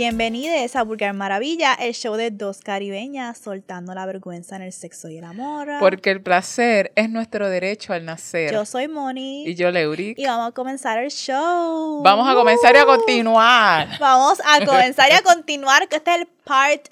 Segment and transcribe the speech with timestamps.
[0.00, 5.10] Bienvenidos a Vulgar Maravilla, el show de dos caribeñas soltando la vergüenza en el sexo
[5.10, 5.68] y el amor.
[5.78, 8.50] Porque el placer es nuestro derecho al nacer.
[8.50, 9.46] Yo soy Moni.
[9.46, 10.18] Y yo, Leuric.
[10.18, 12.02] Y vamos a comenzar el show.
[12.02, 13.98] Vamos a comenzar y a continuar.
[14.00, 16.88] Vamos a comenzar y a continuar, que este es el part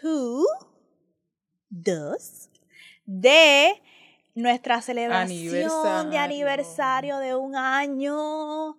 [0.00, 0.46] 2,
[1.70, 2.50] 2,
[3.04, 3.82] de
[4.36, 8.78] nuestra celebración de aniversario de un año.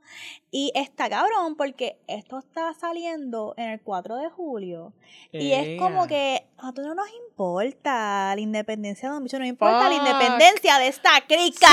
[0.57, 4.93] Y está cabrón porque esto está saliendo en el 4 de julio.
[5.33, 9.95] Y es como que no nos importa la independencia de un bicho, no importa la
[9.95, 11.67] independencia de esta crica.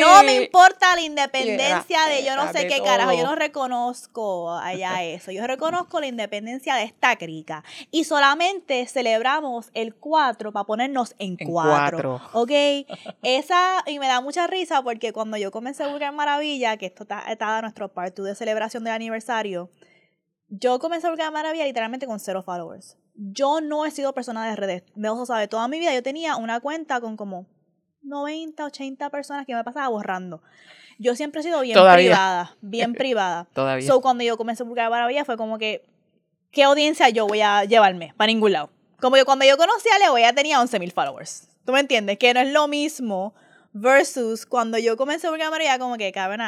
[0.00, 3.12] No me importa la independencia de yo no sé qué carajo.
[3.12, 5.30] Yo no reconozco allá eso.
[5.32, 7.64] Yo reconozco la independencia de esta crica.
[7.90, 12.20] Y solamente celebramos el 4 para ponernos en 4.
[12.32, 12.50] ¿Ok?
[13.22, 17.04] Esa, y me da mucha risa porque cuando yo comencé a buscar Maravilla, que esto
[17.04, 19.70] está, está a nuestro part de celebración del aniversario,
[20.48, 22.96] yo comencé a buscar Maravilla literalmente con cero followers.
[23.22, 24.82] Yo no he sido persona de redes.
[24.94, 27.44] De sabe, toda mi vida yo tenía una cuenta con como
[28.02, 30.42] 90, 80 personas que me pasaba borrando.
[30.98, 33.46] Yo siempre he sido bien privada, bien privada.
[33.52, 33.86] Todavía.
[33.86, 35.84] So, cuando yo comencé a buscar Maravilla fue como que,
[36.50, 38.14] ¿qué audiencia yo voy a llevarme?
[38.16, 38.70] Para ningún lado.
[39.00, 41.46] Como yo cuando yo conocí a Leo, ella tenía 11 mil followers.
[41.66, 42.16] ¿Tú me entiendes?
[42.16, 43.34] Que no es lo mismo
[43.74, 46.40] versus cuando yo comencé a buscar Maravilla, como que, cabrón,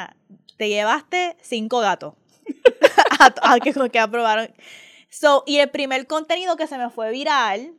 [0.56, 2.14] te llevaste cinco gatos
[3.42, 4.48] a, que, que aprobaron.
[5.12, 7.74] So, y el primer contenido que se me fue viral,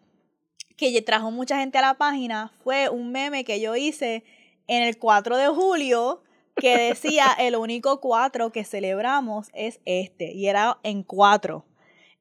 [0.77, 4.23] que trajo mucha gente a la página, fue un meme que yo hice
[4.67, 6.21] en el 4 de julio
[6.55, 11.65] que decía el único cuatro que celebramos es este y era en cuatro.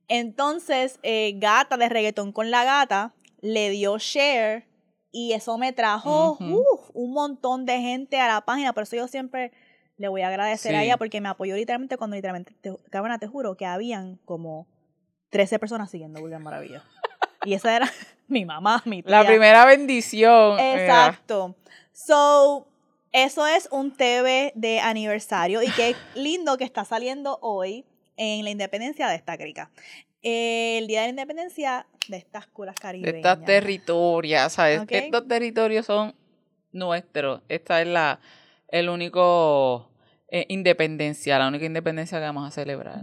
[0.08, 4.66] Entonces, eh, Gata de reggaetón con la gata le dio share
[5.10, 6.38] y eso me trajo
[6.94, 8.72] un montón de gente a la página.
[8.72, 9.52] Por eso yo siempre
[9.98, 13.58] le voy a agradecer a ella porque me apoyó literalmente cuando literalmente, te, te juro
[13.58, 14.71] que habían como
[15.32, 16.84] 13 personas siguiendo Vulgar Maravilla.
[17.44, 17.90] y esa era
[18.28, 19.10] mi mamá, mi tía.
[19.10, 20.60] La primera bendición.
[20.60, 21.56] Exacto.
[21.92, 22.68] So,
[23.12, 27.84] eso es un TV de aniversario y qué lindo que está saliendo hoy
[28.16, 29.70] en la independencia de esta crica.
[30.20, 33.12] El Día de la Independencia de estas curas caribeñas.
[33.12, 34.82] De estas territorias, ¿sabes?
[34.88, 36.14] Estos territorios son
[36.72, 37.40] nuestros.
[37.48, 38.20] Esta es la
[38.68, 39.90] el único
[40.28, 43.00] eh, independencia, la única independencia que vamos a celebrar.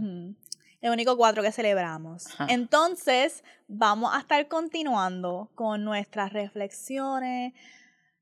[0.80, 2.26] El único cuatro que celebramos.
[2.48, 7.52] Entonces, vamos a estar continuando con nuestras reflexiones,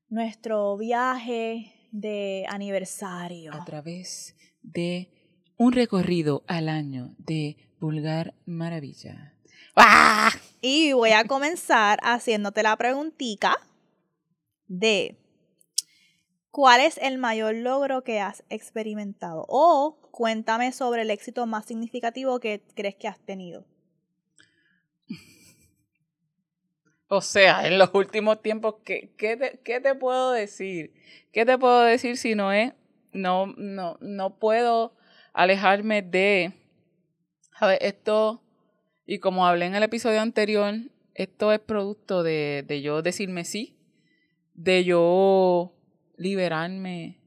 [0.09, 3.53] nuestro viaje de aniversario.
[3.53, 5.09] A través de
[5.57, 9.33] un recorrido al año de Vulgar Maravilla.
[9.75, 10.31] ¡Ah!
[10.61, 13.55] Y voy a comenzar haciéndote la preguntita
[14.67, 15.18] de
[16.51, 19.45] ¿Cuál es el mayor logro que has experimentado?
[19.47, 23.65] O cuéntame sobre el éxito más significativo que crees que has tenido.
[27.11, 29.35] O sea, en los últimos tiempos, ¿qué, qué,
[29.81, 30.93] te, puedo decir?
[31.31, 32.73] ¿Qué te puedo decir si no es?
[33.13, 34.93] No, no, no puedo
[35.33, 36.53] alejarme de.
[37.55, 38.43] A ver, esto,
[39.07, 40.75] y como hablé en el episodio anterior,
[41.15, 43.75] esto es producto de, de yo decirme sí,
[44.53, 45.73] de yo
[46.19, 47.17] liberarme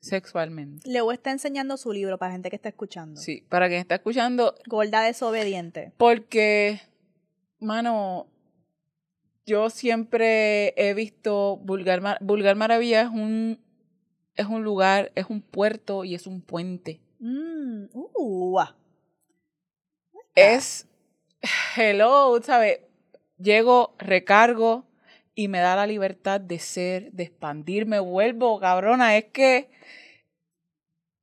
[0.00, 0.88] sexualmente.
[0.88, 3.20] Leo está enseñando su libro para gente que está escuchando.
[3.20, 4.54] Sí, para quien está escuchando.
[4.66, 5.92] Gorda desobediente.
[5.98, 6.80] Porque,
[7.58, 8.28] mano,
[9.44, 13.60] yo siempre he visto Vulgar, Vulgar Maravilla es un,
[14.36, 17.00] es un lugar, es un puerto y es un puente.
[17.18, 18.60] Mm, uh,
[20.34, 20.88] es,
[21.76, 22.80] hello, ¿sabes?
[23.36, 24.84] Llego, recargo,
[25.34, 29.70] y me da la libertad de ser, de expandirme, vuelvo, cabrona, es que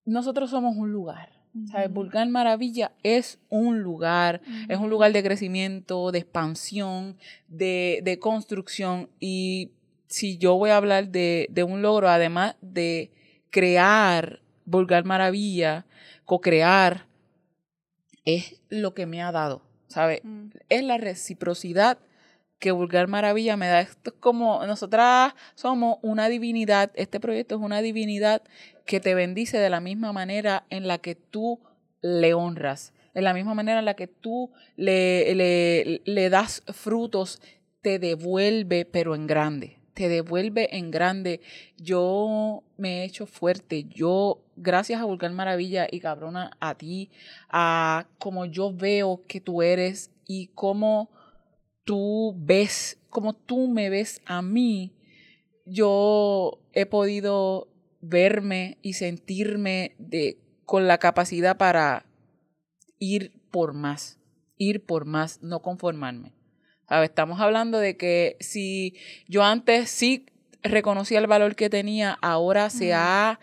[0.06, 1.38] nosotros somos un lugar.
[1.72, 1.91] ¿Sabes?
[1.91, 9.09] Vulgar Maravilla es un lugar, es un lugar de crecimiento, de expansión, de, de construcción.
[9.19, 9.72] Y
[10.06, 13.12] si yo voy a hablar de, de un logro, además de
[13.50, 15.88] crear Vulgar Maravilla,
[16.25, 17.07] co-crear,
[18.24, 20.21] es lo que me ha dado, ¿sabes?
[20.69, 21.98] Es la reciprocidad
[22.59, 23.81] que Vulgar Maravilla me da.
[23.81, 28.42] Esto es como, nosotras somos una divinidad, este proyecto es una divinidad
[28.86, 31.59] que te bendice de la misma manera en la que tú
[32.01, 37.42] le honras, en la misma manera en la que tú le, le, le das frutos,
[37.81, 41.42] te devuelve, pero en grande, te devuelve en grande.
[41.77, 47.09] Yo me he hecho fuerte, yo, gracias a Vulgar Maravilla y cabrona, a ti,
[47.50, 51.09] a como yo veo que tú eres y cómo
[51.88, 54.94] tú ves, como tú me ves a mí,
[55.66, 57.69] yo he podido
[58.01, 62.06] verme y sentirme de, con la capacidad para
[63.00, 64.19] ir por más,
[64.57, 66.34] ir por más, no conformarme.
[66.89, 67.10] ¿Sabes?
[67.10, 68.95] Estamos hablando de que si
[69.30, 70.25] yo antes sí
[70.63, 73.40] reconocía el valor que tenía, ahora se ha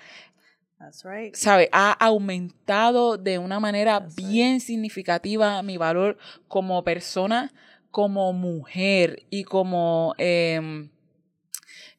[1.33, 1.69] ¿sabe?
[1.73, 6.19] Ha aumentado de una manera bien significativa mi valor
[6.49, 7.53] como persona,
[7.95, 10.17] como mujer y como...
[10.19, 10.91] Em,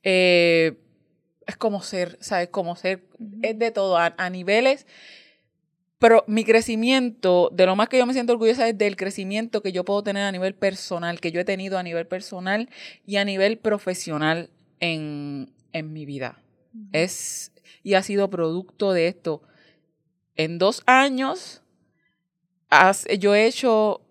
[0.03, 0.77] eh,
[1.47, 2.49] es como ser, ¿sabes?
[2.49, 3.07] Como ser,
[3.41, 4.85] es de todo, a, niveles
[5.99, 9.71] pero mi crecimiento, de lo más que yo me siento orgullosa es del crecimiento que
[9.71, 12.69] yo puedo tener a nivel personal, que yo he tenido a nivel personal
[13.05, 14.49] y a nivel profesional
[14.81, 16.43] en, en mi vida.
[16.91, 17.53] Es
[17.83, 19.43] y ha sido producto de esto.
[20.35, 21.61] En dos años
[23.19, 24.04] yo he hecho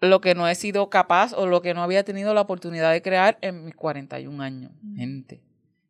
[0.00, 3.02] lo que no he sido capaz o lo que no había tenido la oportunidad de
[3.02, 5.40] crear en mis 41 años, gente.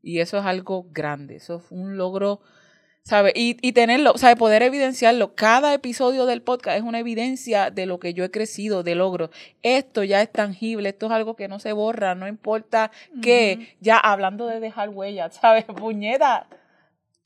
[0.03, 2.41] Y eso es algo grande, eso es un logro,
[3.03, 3.33] ¿sabes?
[3.37, 4.37] Y, y tenerlo, ¿sabes?
[4.37, 5.35] Poder evidenciarlo.
[5.35, 9.31] Cada episodio del podcast es una evidencia de lo que yo he crecido, de logro.
[9.63, 12.91] Esto ya es tangible, esto es algo que no se borra, no importa
[13.21, 13.77] qué.
[13.81, 15.65] Ya hablando de dejar huellas, ¿sabes?
[15.65, 16.47] Puñeta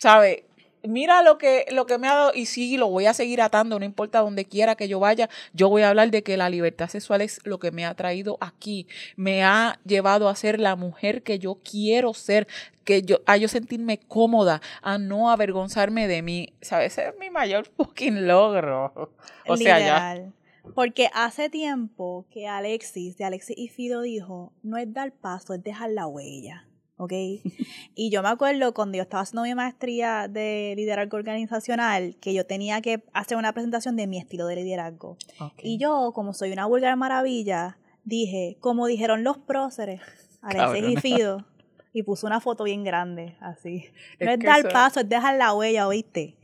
[0.03, 0.47] ¿sabe?
[0.85, 3.79] Mira lo que, lo que me ha dado y sí, lo voy a seguir atando,
[3.79, 6.89] no importa donde quiera que yo vaya, yo voy a hablar de que la libertad
[6.89, 11.23] sexual es lo que me ha traído aquí, me ha llevado a ser la mujer
[11.23, 12.49] que yo quiero ser,
[12.85, 16.99] que yo, a yo sentirme cómoda, a no avergonzarme de mí, ¿sabes?
[16.99, 19.13] Es mi mayor fucking logro.
[19.47, 20.33] O sea, ya.
[20.75, 25.63] Porque hace tiempo que Alexis, de Alexis y Fido dijo, no es dar paso, es
[25.63, 26.67] dejar la huella.
[27.03, 27.13] ¿Ok?
[27.95, 32.47] y yo me acuerdo cuando yo estaba haciendo mi maestría de liderazgo organizacional, que yo
[32.47, 35.17] tenía que hacer una presentación de mi estilo de liderazgo.
[35.63, 40.01] Y yo, como soy una vulgar maravilla, dije, como dijeron los próceres,
[40.41, 41.47] Alexis y Fido,
[41.93, 43.85] y puse una foto bien grande, así.
[44.19, 46.37] no es dar paso, es dejar la huella, ¿oíste?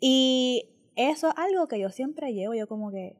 [0.00, 3.16] Y eso es algo que yo siempre llevo, yo como que,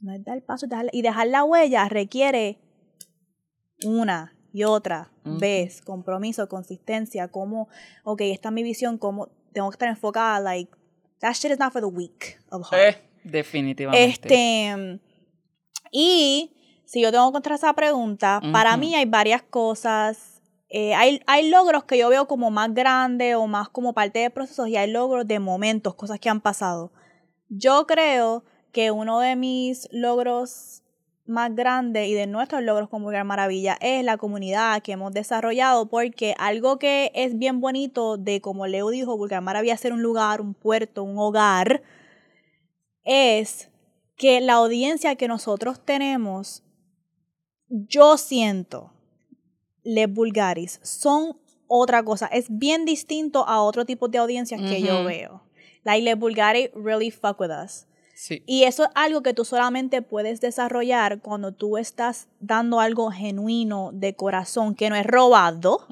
[0.00, 2.58] no es dar paso, dejar, y dejar la huella requiere
[3.84, 7.68] una, y otra vez, compromiso, consistencia, como,
[8.04, 10.70] ok, esta es mi visión, como tengo que estar enfocada, like,
[11.20, 12.96] that shit is not for the weak of heart.
[12.96, 14.04] Eh, definitivamente.
[14.04, 15.00] Este,
[15.90, 20.42] y si yo tengo que contestar esa pregunta, para mí hay varias cosas.
[20.68, 24.30] Eh, hay, hay logros que yo veo como más grandes o más como parte de
[24.30, 26.92] procesos y hay logros de momentos, cosas que han pasado.
[27.48, 30.79] Yo creo que uno de mis logros
[31.30, 35.86] más grande y de nuestros logros como Vulgar Maravilla es la comunidad que hemos desarrollado
[35.88, 40.40] porque algo que es bien bonito de como Leo dijo, Vulgar Maravilla ser un lugar,
[40.40, 41.82] un puerto, un hogar,
[43.04, 43.70] es
[44.16, 46.62] que la audiencia que nosotros tenemos,
[47.68, 48.92] yo siento,
[49.82, 55.04] Les Vulgaris, son otra cosa, es bien distinto a otro tipo de audiencias que yo
[55.04, 55.42] veo.
[55.84, 57.86] Like Les Vulgaris really fuck with us.
[58.46, 63.90] Y eso es algo que tú solamente puedes desarrollar cuando tú estás dando algo genuino
[63.92, 65.86] de corazón, que no es robado,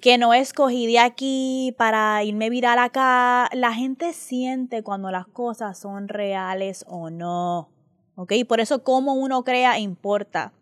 [0.00, 3.48] que no es cogí de aquí para irme viral acá.
[3.52, 7.68] La gente siente cuando las cosas son reales o no.
[8.14, 8.32] ¿Ok?
[8.48, 10.52] Por eso cómo uno crea importa.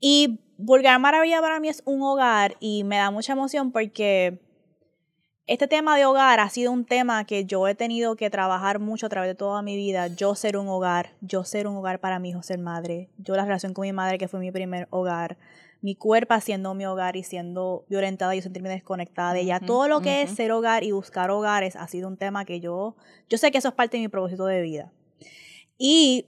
[0.00, 4.40] Y Vulgar Maravilla para mí es un hogar y me da mucha emoción porque
[5.48, 9.06] este tema de hogar ha sido un tema que yo he tenido que trabajar mucho
[9.06, 10.06] a través de toda mi vida.
[10.08, 13.08] Yo ser un hogar, yo ser un hogar para mi hijo, ser madre.
[13.16, 15.38] Yo la relación con mi madre, que fue mi primer hogar.
[15.80, 19.58] Mi cuerpo siendo mi hogar y siendo violentada y sentirme desconectada de ella.
[19.58, 22.94] Todo lo que es ser hogar y buscar hogares ha sido un tema que yo,
[23.30, 24.92] yo sé que eso es parte de mi propósito de vida.
[25.78, 26.26] Y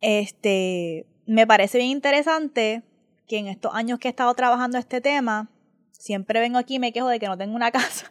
[0.00, 2.82] este, me parece bien interesante
[3.28, 5.48] que en estos años que he estado trabajando este tema,
[5.92, 8.10] siempre vengo aquí y me quejo de que no tengo una casa.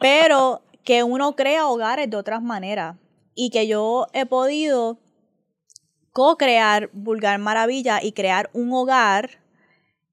[0.00, 2.96] Pero que uno crea hogares de otras maneras
[3.34, 4.98] y que yo he podido
[6.12, 9.42] co-crear Vulgar Maravilla y crear un hogar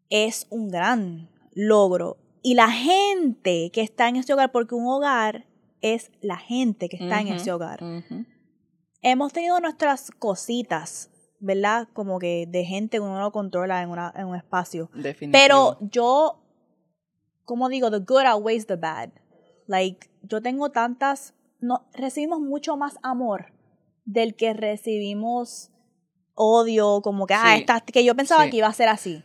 [0.09, 2.17] es un gran logro.
[2.43, 5.45] Y la gente que está en ese hogar, porque un hogar
[5.81, 7.79] es la gente que está en ese hogar.
[9.01, 11.87] Hemos tenido nuestras cositas, ¿verdad?
[11.93, 14.89] Como que de gente que uno no controla en, una, en un espacio.
[15.31, 16.39] Pero yo,
[17.43, 19.09] como digo, the good outweighs the bad.
[19.67, 23.53] Like, yo tengo tantas, no, recibimos mucho más amor
[24.05, 25.69] del que recibimos
[26.33, 29.23] odio, como que, ah, que yo pensaba que iba a ser así.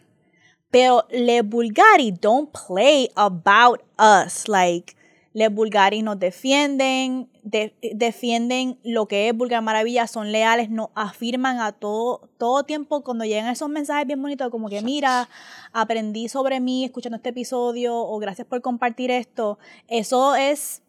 [0.70, 4.48] Pero le Bulgari don't play about us.
[4.48, 4.96] Like,
[5.34, 11.72] le Bulgari nos defienden, defienden lo que es Vulgar Maravilla, son leales, nos afirman a
[11.72, 15.28] todo, todo tiempo cuando llegan esos mensajes bien bonitos, como que mira,
[15.72, 19.58] aprendí sobre mí escuchando este episodio, o gracias por compartir esto.
[19.88, 20.82] Eso es,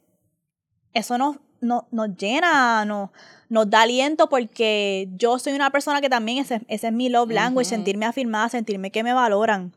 [0.94, 3.12] eso nos, nos, nos llena, nos,
[3.48, 7.32] nos da aliento porque yo soy una persona que también ese, ese es mi love
[7.32, 9.74] language, sentirme afirmada, sentirme que me valoran.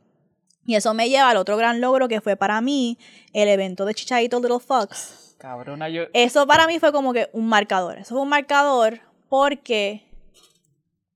[0.66, 2.98] Y eso me lleva al otro gran logro que fue para mí
[3.32, 5.36] el evento de Chichadito Little Fox.
[5.38, 6.04] Cabrona, yo...
[6.12, 7.98] Eso para mí fue como que un marcador.
[7.98, 10.04] Eso fue un marcador porque,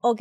[0.01, 0.21] ok,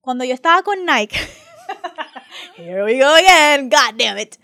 [0.00, 1.16] cuando yo estaba con Nike,
[2.56, 4.36] here we go again, god damn it.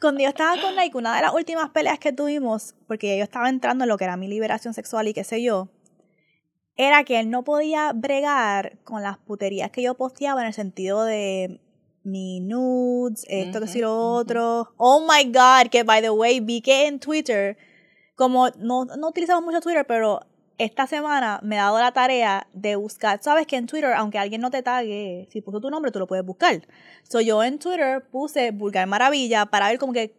[0.00, 3.48] Cuando yo estaba con Nike, una de las últimas peleas que tuvimos, porque yo estaba
[3.48, 5.68] entrando en lo que era mi liberación sexual y qué sé yo,
[6.76, 11.04] era que él no podía bregar con las puterías que yo posteaba en el sentido
[11.04, 11.60] de
[12.04, 14.72] mi nudes, esto que sí lo otro.
[14.76, 17.56] Oh my god, que by the way, vi que en Twitter,
[18.16, 20.20] como no, no utilizamos mucho Twitter, pero
[20.58, 24.40] esta semana me he dado la tarea de buscar, sabes que en Twitter, aunque alguien
[24.40, 26.62] no te tague, si puso tu nombre, tú lo puedes buscar.
[27.02, 30.14] So yo en Twitter puse Vulgar Maravilla para ver como que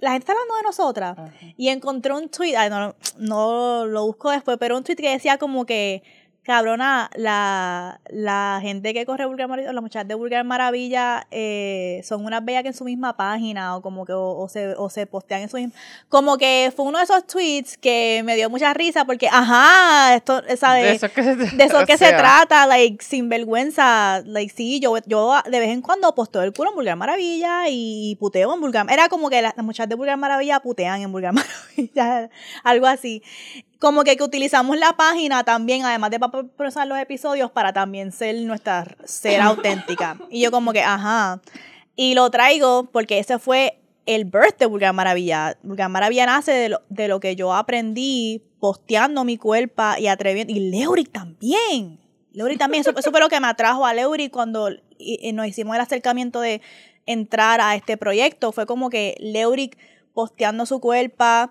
[0.00, 1.16] la gente está hablando de nosotras.
[1.56, 5.38] Y encontré un tweet, ay, no, no lo busco después, pero un tweet que decía
[5.38, 6.02] como que
[6.48, 12.24] cabrona, la, la gente que corre Vulgar Maravilla, las muchachas de Vulgar Maravilla, eh, son
[12.24, 15.42] unas bellas que en su misma página o como que o, se, o se postean
[15.42, 15.74] en su misma...
[16.08, 20.42] Como que fue uno de esos tweets que me dio mucha risa porque, ajá, esto,
[20.56, 20.84] ¿sabes?
[20.84, 24.96] De eso que se, de eso que se trata, like, sin vergüenza, like, sí, yo,
[25.04, 28.86] yo de vez en cuando posteo el culo en Vulgar Maravilla y puteo en Vulgar
[28.90, 32.30] Era como que las, las muchachas de Vulgar Maravilla putean en Vulgar Maravilla,
[32.64, 33.22] algo así
[33.78, 38.12] como que, que utilizamos la página también, además de para procesar los episodios, para también
[38.12, 40.18] ser nuestra ser auténtica.
[40.30, 41.40] Y yo como que, ajá.
[41.94, 45.56] Y lo traigo porque ese fue el birth de Vulgar Maravilla.
[45.62, 50.52] Vulgar Maravilla nace de lo, de lo que yo aprendí posteando mi cuerpo y atreviendo.
[50.52, 52.00] Y Leuric también.
[52.32, 52.80] Leuric también.
[52.80, 56.60] Eso, eso fue lo que me atrajo a Leuric cuando nos hicimos el acercamiento de
[57.06, 58.52] entrar a este proyecto.
[58.52, 59.76] Fue como que Leuric
[60.14, 61.50] posteando su cuerpo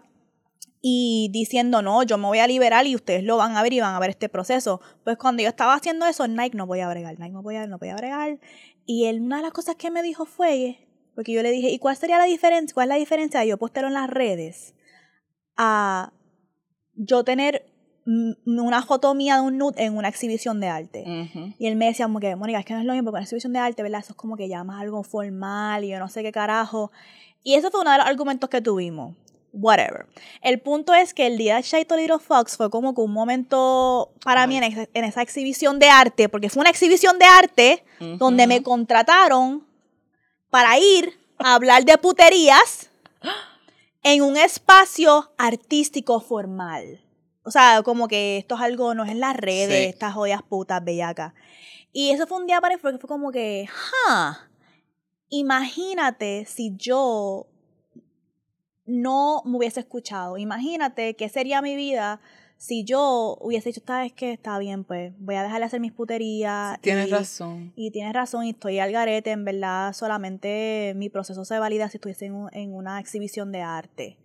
[0.89, 3.81] y diciendo, no, yo me voy a liberar y ustedes lo van a ver y
[3.81, 4.79] van a ver este proceso.
[5.03, 7.67] Pues cuando yo estaba haciendo eso, Nike no voy a bregar, Nike no voy a,
[7.67, 8.39] no voy a bregar.
[8.85, 11.77] Y él, una de las cosas que me dijo fue, porque yo le dije, ¿y
[11.77, 12.73] cuál sería la diferencia?
[12.73, 14.75] ¿Cuál es la diferencia de yo postearlo en las redes
[15.57, 16.13] a
[16.95, 17.65] yo tener
[18.45, 21.03] una foto mía de un nude en una exhibición de arte.
[21.59, 23.23] Y él me decía como que, Mónica, es que no es lo mismo, porque una
[23.23, 23.99] exhibición de arte, ¿verdad?
[23.99, 26.93] Eso es como que ya más algo formal y yo no sé qué carajo.
[27.43, 29.15] Y eso fue uno de los argumentos que tuvimos
[29.57, 30.05] whatever.
[30.41, 34.11] El punto es que el día de Shaito Little Fox fue como que un momento
[34.23, 37.83] para mí en, esa exhibición de arte, porque fue una exhibición de arte
[38.17, 39.65] donde me contrataron
[40.49, 42.89] para ir a hablar de puterías
[44.03, 47.01] en un espacio artístico formal.
[47.43, 50.83] O sea, como que esto es algo, no es en las redes, estas joyas putas
[50.83, 51.33] bellacas.
[51.93, 54.49] Y eso fue un día para mí, porque fue como que, ja,
[55.29, 57.47] imagínate si yo
[58.87, 60.37] no me hubiese escuchado.
[60.37, 62.19] Imagínate qué sería mi vida
[62.57, 65.79] si yo hubiese dicho, esta vez que está bien, pues voy a dejar de hacer
[65.79, 66.79] mis puterías.
[66.81, 67.71] Tienes razón.
[67.75, 71.97] Y tienes razón, y estoy al garete, en verdad, solamente mi proceso se valida si
[71.97, 74.17] estuviese en, una exhibición de arte.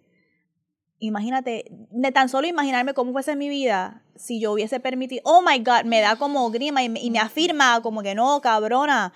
[0.99, 5.59] Imagínate, de tan solo imaginarme cómo fuese mi vida si yo hubiese permitido, oh my
[5.59, 9.13] God, me da como grima y me, y me afirma como que no, cabrona,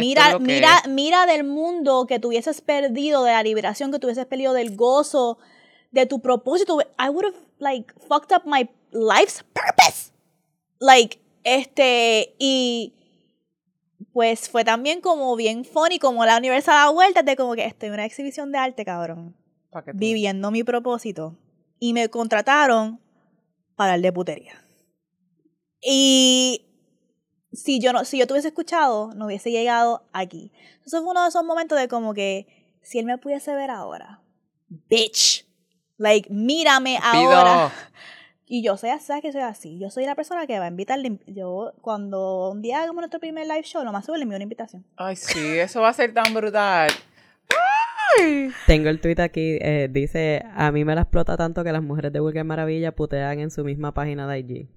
[0.00, 4.76] Mira, mira, mira del mundo que tuvieses perdido, de la liberación que tuvieses perdido, del
[4.76, 5.38] gozo,
[5.90, 6.78] de tu propósito.
[6.98, 10.12] I would have, like, fucked up my life's purpose.
[10.78, 12.94] Like, este, y
[14.12, 17.88] pues fue también como bien funny, como la universal da vueltas de como que estoy
[17.88, 19.36] en una exhibición de arte, cabrón.
[19.94, 21.38] Viviendo mi propósito.
[21.78, 23.00] Y me contrataron
[23.74, 24.64] para el de putería.
[25.80, 26.66] Y
[27.52, 30.52] si yo no, si yo tuviese escuchado, no hubiese llegado aquí.
[30.84, 32.46] Eso fue uno de esos momentos de como que,
[32.80, 34.20] si él me pudiese ver ahora,
[34.68, 35.46] bitch,
[35.98, 37.72] like, mírame ahora.
[38.46, 39.78] Y yo soy así, que soy así.
[39.78, 41.18] Yo soy la persona que va a invitarle.
[41.26, 44.42] Yo, cuando un día hagamos nuestro primer live show, lo más seguro le envío una
[44.42, 44.84] invitación.
[44.96, 46.90] Ay, sí, eso va a ser tan brutal.
[48.66, 52.12] Tengo el tweet aquí, eh, dice, a mí me la explota tanto que las mujeres
[52.12, 54.68] de Vulgar Maravilla putean en su misma página de IG.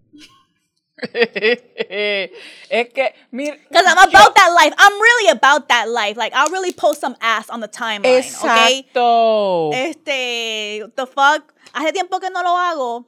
[1.14, 3.58] es que, mira.
[3.70, 4.74] Because I'm about that life.
[4.78, 6.16] I'm really about that life.
[6.16, 8.22] Like, I'll really post some ass on the timeline.
[8.22, 9.74] Exacto.
[9.74, 11.54] Este, the fuck.
[11.74, 13.06] Hace tiempo que no lo hago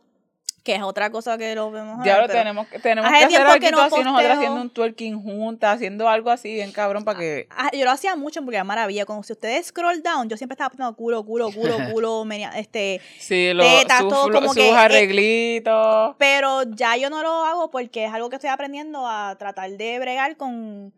[0.68, 3.82] que es otra cosa que lo vemos Ya lo tenemos, tenemos que hacer algo no
[3.84, 7.48] así nosotros haciendo un twerking juntas, haciendo algo así bien cabrón para que...
[7.52, 10.56] Ah, yo lo hacía mucho porque era maravilla, como si ustedes scroll down, yo siempre
[10.56, 12.26] estaba poniendo culo, culo, culo, culo,
[12.58, 14.68] este, sí, lo, tetas, todo como que...
[14.68, 16.16] Eh, arreglitos.
[16.18, 20.00] pero ya yo no lo hago porque es algo que estoy aprendiendo a tratar de
[20.00, 20.92] bregar con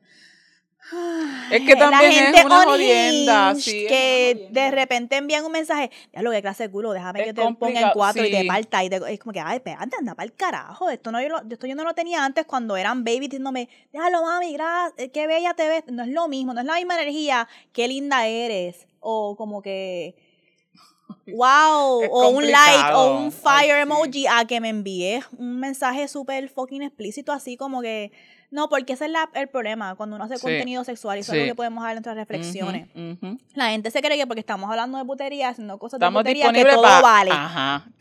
[1.52, 6.32] Es que también es una jodienda, sí, que de repente envían un mensaje, ya lo
[6.32, 8.84] que clase de culo, déjame que te ponga en cuatro y te parta.
[8.84, 10.90] Y es como que, ay, espérate, anda para el carajo.
[10.90, 14.54] Esto, no, yo, esto yo no lo tenía antes cuando eran baby diciéndome, déjalo mami,
[14.54, 15.84] gracias, eh, qué bella te ves.
[15.88, 18.88] No es lo mismo, no es la misma energía, qué linda eres.
[19.00, 20.16] O como que
[21.28, 26.50] wow, o un like, o un fire emoji a que me envíe un mensaje súper
[26.50, 28.12] fucking explícito, así como que,
[28.52, 31.46] no, porque ese es el problema cuando uno hace contenido sexual y eso es lo
[31.46, 32.88] que podemos dar en nuestras reflexiones.
[33.54, 36.66] La gente se cree que porque estamos hablando de putería, haciendo cosas de putería, que
[36.66, 37.32] todo vale.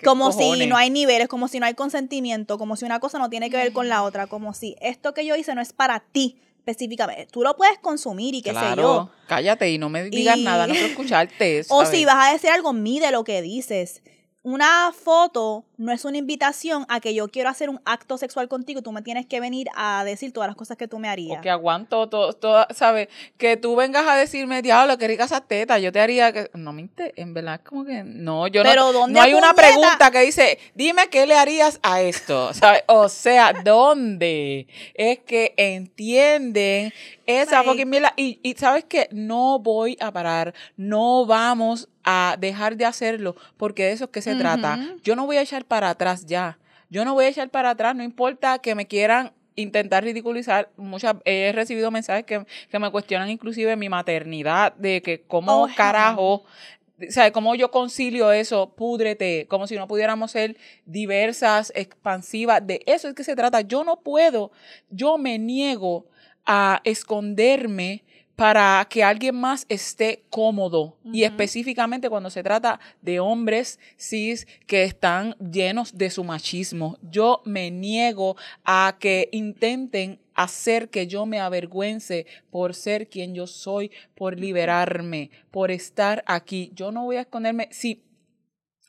[0.04, 3.28] como si no hay niveles, como si no hay consentimiento, como si una cosa no
[3.28, 6.00] tiene que ver con la otra, como si esto que yo hice no es para
[6.00, 6.38] ti
[6.68, 7.26] específicamente.
[7.30, 9.10] Tú lo puedes consumir y qué sé yo.
[9.26, 11.62] Cállate y no me digas nada, no quiero escucharte.
[11.70, 14.02] O si vas a decir algo, mide lo que dices
[14.42, 18.82] una foto no es una invitación a que yo quiero hacer un acto sexual contigo,
[18.82, 21.38] tú me tienes que venir a decir todas las cosas que tú me harías.
[21.38, 23.08] O que aguanto todo, ¿sabes?
[23.36, 26.50] Que tú vengas a decirme, diablo, que rica esa teta, yo te haría que...
[26.54, 28.02] No me en verdad como que...
[28.04, 29.08] No, yo no...
[29.08, 32.82] no hay una pregunta que dice, dime qué le harías a esto, ¿sabes?
[32.86, 34.66] O sea, ¿dónde?
[34.94, 36.92] Es que entienden
[37.26, 38.14] esa fucking mierda.
[38.16, 43.84] Y, y sabes que no voy a parar, no vamos a dejar de hacerlo, porque
[43.84, 44.78] de eso es que se trata.
[45.02, 46.58] Yo no voy a echar para atrás ya.
[46.88, 50.70] Yo no voy a echar para atrás, no importa que me quieran intentar ridiculizar.
[50.78, 56.32] Muchas, he recibido mensajes que, me cuestionan inclusive mi maternidad, de que cómo oh, carajo,
[56.34, 62.80] o sea, cómo yo concilio eso, púdrete, como si no pudiéramos ser diversas, expansivas, de
[62.86, 63.60] eso es que se trata.
[63.60, 64.50] Yo no puedo,
[64.88, 66.06] yo me niego
[66.46, 68.02] a esconderme
[68.38, 70.96] para que alguien más esté cómodo.
[71.12, 76.98] Y específicamente cuando se trata de hombres cis que están llenos de su machismo.
[77.02, 83.48] Yo me niego a que intenten hacer que yo me avergüence por ser quien yo
[83.48, 86.70] soy, por liberarme, por estar aquí.
[86.76, 87.68] Yo no voy a esconderme.
[87.72, 88.04] Si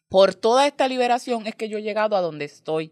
[0.09, 2.91] por toda esta liberación es que yo he llegado a donde estoy,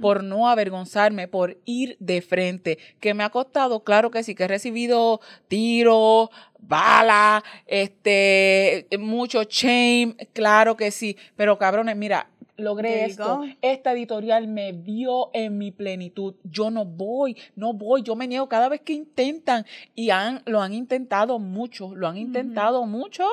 [0.00, 4.44] por no avergonzarme, por ir de frente, que me ha costado, claro que sí, que
[4.44, 6.28] he recibido tiros,
[6.58, 12.28] balas, este, mucho shame, claro que sí, pero cabrones, mira,
[12.58, 13.44] logré esto.
[13.62, 16.34] Esta editorial me vio en mi plenitud.
[16.44, 19.64] Yo no voy, no voy, yo me niego cada vez que intentan.
[19.94, 23.24] Y han, lo han intentado mucho, lo han intentado mucho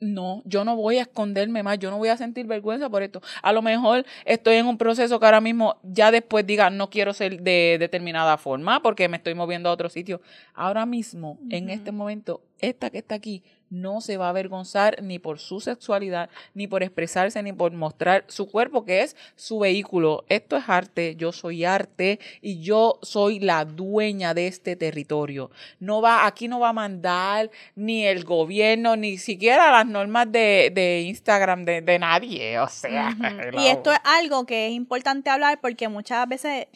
[0.00, 3.20] no, yo no voy a esconderme más, yo no voy a sentir vergüenza por esto.
[3.42, 7.12] A lo mejor estoy en un proceso que ahora mismo ya después diga, no quiero
[7.12, 10.20] ser de determinada forma porque me estoy moviendo a otro sitio.
[10.54, 15.18] Ahora mismo, en este momento, esta que está aquí no se va a avergonzar ni
[15.18, 20.24] por su sexualidad, ni por expresarse, ni por mostrar su cuerpo, que es su vehículo.
[20.28, 25.50] Esto es arte, yo soy arte y yo soy la dueña de este territorio.
[25.78, 31.04] No va, aquí no va a mandar ni el gobierno, ni siquiera las normas de,
[31.06, 32.58] Instagram de, nadie.
[32.58, 33.16] O sea.
[33.60, 36.66] Y esto es algo que es importante hablar porque muchas veces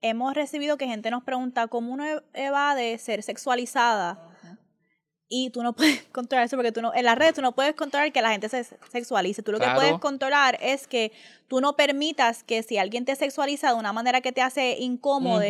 [0.00, 4.29] hemos recibido que gente nos pregunta cómo uno evade ser sexualizada
[5.30, 7.74] y tú no puedes controlar eso porque tú no, en las redes tú no puedes
[7.74, 9.42] controlar que la gente se sexualice.
[9.42, 11.12] Tú lo que puedes controlar es que
[11.48, 15.42] tú no permitas que si alguien te sexualiza de una manera que te hace incómodo,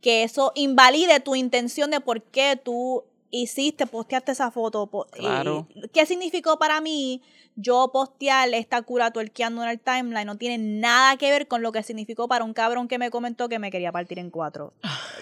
[0.00, 4.88] que eso invalide tu intención de por qué tú hiciste, posteaste esa foto.
[5.12, 5.66] Claro.
[5.92, 7.22] ¿Qué significó para mí
[7.54, 10.26] yo postear esta cura tuerqueando en el timeline?
[10.26, 13.48] No tiene nada que ver con lo que significó para un cabrón que me comentó
[13.48, 14.72] que me quería partir en cuatro.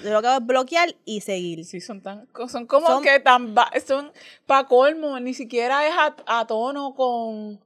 [0.02, 1.64] lo que hago es bloquear y seguir.
[1.64, 3.54] Sí, son tan, son como que tan,
[3.86, 4.12] son
[4.46, 5.94] para colmo, ni siquiera es
[6.26, 7.60] a tono con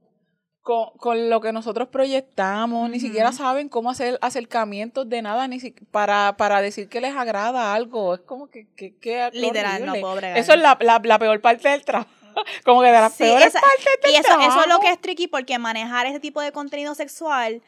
[0.98, 5.58] con, lo que nosotros proyectamos, ni siquiera saben cómo hacer acercamientos de nada ni
[5.90, 8.14] para, para decir que les agrada algo.
[8.14, 12.10] Es como que, que, Literal, no puedo Eso es la, la, peor parte del trabajo.
[12.64, 15.26] Como que de las peores partes del y eso, eso es lo que es tricky
[15.26, 17.62] porque manejar ese tipo de contenido sexual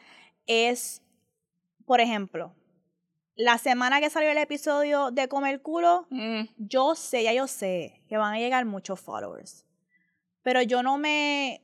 [0.45, 1.01] es,
[1.85, 2.55] por ejemplo,
[3.35, 6.43] la semana que salió el episodio de Comer Culo, mm.
[6.57, 9.65] yo sé, ya yo sé que van a llegar muchos followers.
[10.43, 11.61] Pero yo no me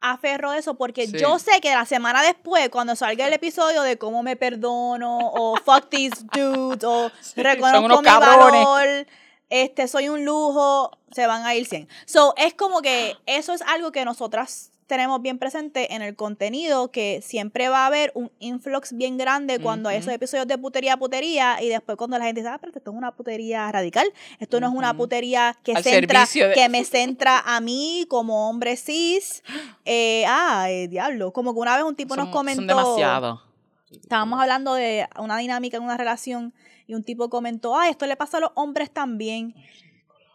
[0.00, 4.22] aferro eso porque yo sé que la semana después, cuando salga el episodio de cómo
[4.22, 9.06] me perdono, o fuck these dudes, o reconozco mi valor,
[9.50, 11.88] este, soy un lujo, se van a ir 100.
[12.06, 16.90] So, es como que eso es algo que nosotras tenemos bien presente en el contenido
[16.90, 20.96] que siempre va a haber un influx bien grande cuando hay esos episodios de putería
[20.96, 24.58] putería y después cuando la gente dice, ah, pero esto es una putería radical, esto
[24.58, 29.42] no es una putería que centra, que me centra a mí como hombre cis.
[29.92, 32.62] Eh, ah, eh, diablo, como que una vez un tipo nos comentó.
[32.62, 33.42] demasiado.
[33.90, 36.54] Estábamos hablando de una dinámica en una relación
[36.86, 39.54] y un tipo comentó, ah, esto le pasa a los hombres también.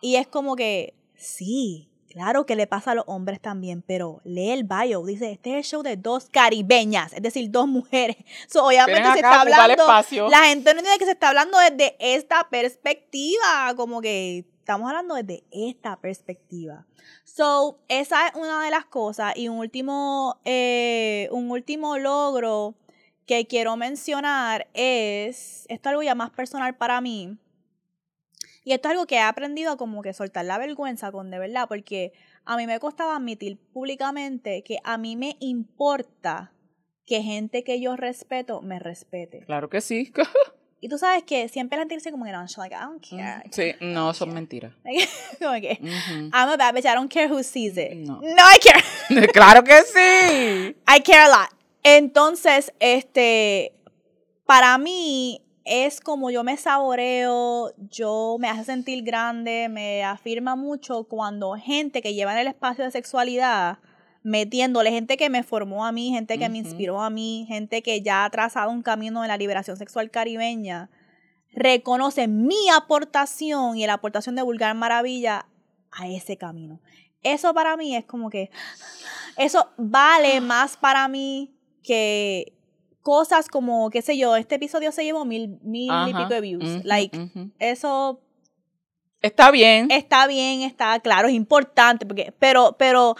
[0.01, 4.51] Y es como que, sí, claro que le pasa a los hombres también, pero lee
[4.51, 8.15] el bio, dice, este es el show de dos caribeñas, es decir, dos mujeres.
[8.47, 9.85] So, obviamente se está hablando,
[10.29, 15.15] la gente no entiende que se está hablando desde esta perspectiva, como que estamos hablando
[15.15, 16.85] desde esta perspectiva.
[17.25, 19.35] So, esa es una de las cosas.
[19.35, 22.75] Y un último, eh, un último logro
[23.25, 27.37] que quiero mencionar es, esto es algo ya más personal para mí,
[28.65, 31.37] y esto es algo que he aprendido a como que soltar la vergüenza con de
[31.37, 32.13] verdad, porque
[32.45, 36.51] a mí me costaba admitir públicamente que a mí me importa
[37.05, 39.41] que gente que yo respeto me respete.
[39.45, 40.11] Claro que sí.
[40.81, 43.43] y tú sabes que siempre la gente dice como que no, like, I don't care.
[43.51, 44.73] Sí, no, son mentiras.
[45.39, 47.93] como que, I'm a bad bitch, I don't care who sees it.
[47.93, 49.27] No, no I care.
[49.31, 50.75] claro que sí.
[50.87, 51.49] I care a lot.
[51.83, 53.75] Entonces, este,
[54.47, 61.05] para mí es como yo me saboreo, yo me hace sentir grande, me afirma mucho
[61.05, 63.79] cuando gente que lleva en el espacio de sexualidad,
[64.21, 68.03] metiéndole gente que me formó a mí, gente que me inspiró a mí, gente que
[68.03, 70.91] ya ha trazado un camino en la liberación sexual caribeña,
[71.51, 75.47] reconoce mi aportación y la aportación de Vulgar Maravilla
[75.91, 76.79] a ese camino.
[77.23, 78.51] Eso para mí es como que,
[79.35, 82.54] eso vale más para mí que
[83.05, 86.83] cosas como, qué sé yo, este episodio se llevó mil, mil y pico de views.
[86.83, 87.15] like,
[87.59, 88.19] eso...
[89.21, 89.91] Está bien.
[89.91, 93.15] Está bien, está claro, es importante, porque, pero, pero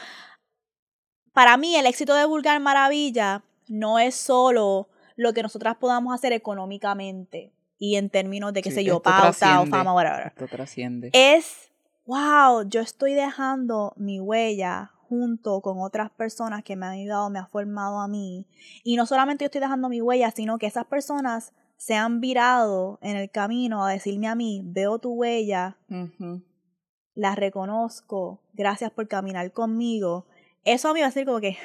[1.34, 6.34] para mí el éxito de Vulgar Maravilla no es solo lo que nosotras podamos hacer
[6.34, 10.28] económicamente y en términos de, qué sé yo, pauta o fama, whatever.
[10.28, 11.12] Esto trasciende.
[11.14, 11.70] Es,
[12.08, 17.40] wow, yo estoy dejando mi huella junto con otras personas que me han ayudado, me
[17.40, 18.46] han formado a mí.
[18.84, 23.00] Y no solamente yo estoy dejando mi huella, sino que esas personas se han virado
[23.02, 25.78] en el camino a decirme a mí, veo tu huella,
[27.14, 30.26] la reconozco, gracias por caminar conmigo.
[30.64, 31.58] Eso a mí va a ser como que,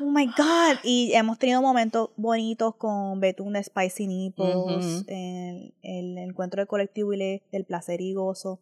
[0.00, 0.78] oh my God.
[0.84, 7.42] Y hemos tenido momentos bonitos con Betún de Spicy Nipples, el, encuentro del colectivo y
[7.50, 8.60] del placer y gozo.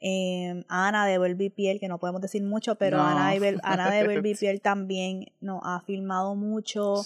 [0.00, 4.34] Eh, Ana de Belby Piel, que no podemos decir mucho, pero Ana, de, Ana de
[4.40, 7.04] Piel también nos ha filmado mucho.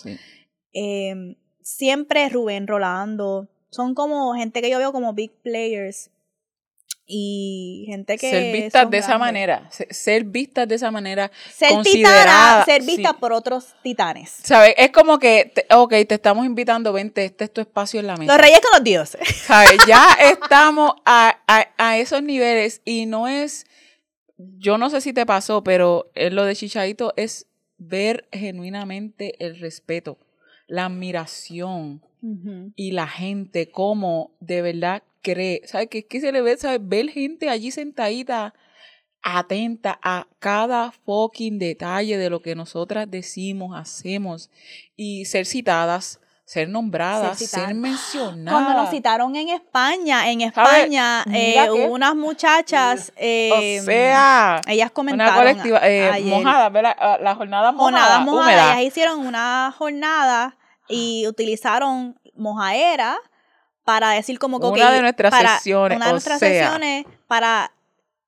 [0.72, 3.48] Em, siempre Rubén Rolando.
[3.70, 6.10] Son como gente que yo veo como big players
[7.06, 12.64] y gente que ser vistas de esa manera ser vistas de esa manera ser considerada
[12.64, 14.30] ser vistas por otros titanes.
[14.30, 18.16] Sabes es como que ok te estamos invitando vente este es tu espacio en la
[18.16, 18.32] mesa.
[18.32, 19.20] Los reyes con los dioses.
[19.28, 23.66] Sabes ya estamos a, a, a, esos niveles y no es
[24.36, 30.18] yo no sé si te pasó pero lo de Chichaito es ver genuinamente el respeto
[30.66, 32.02] la admiración
[32.74, 35.88] y la gente como de verdad cree, ¿sabes?
[35.88, 36.78] Que es que se le ve, ¿sabes?
[36.82, 38.54] Ver gente allí sentadita,
[39.22, 44.50] atenta a cada fucking detalle de lo que nosotras decimos, hacemos
[44.94, 48.52] y ser citadas, ser nombradas, ser, mencionadas.
[48.52, 55.34] Cuando nos citaron en España, en España, eh, unas muchachas, eh, o sea, ellas comentaron.
[55.34, 57.18] Una colectiva, eh, mojada, ¿verdad?
[57.20, 58.74] La jornada mojada.
[58.74, 60.56] Ellas hicieron una jornada
[60.86, 63.16] y utilizaron mojaera
[63.84, 64.66] para decir como que...
[64.66, 65.96] Una de nuestras sesiones.
[65.96, 67.70] Una de nuestras sesiones para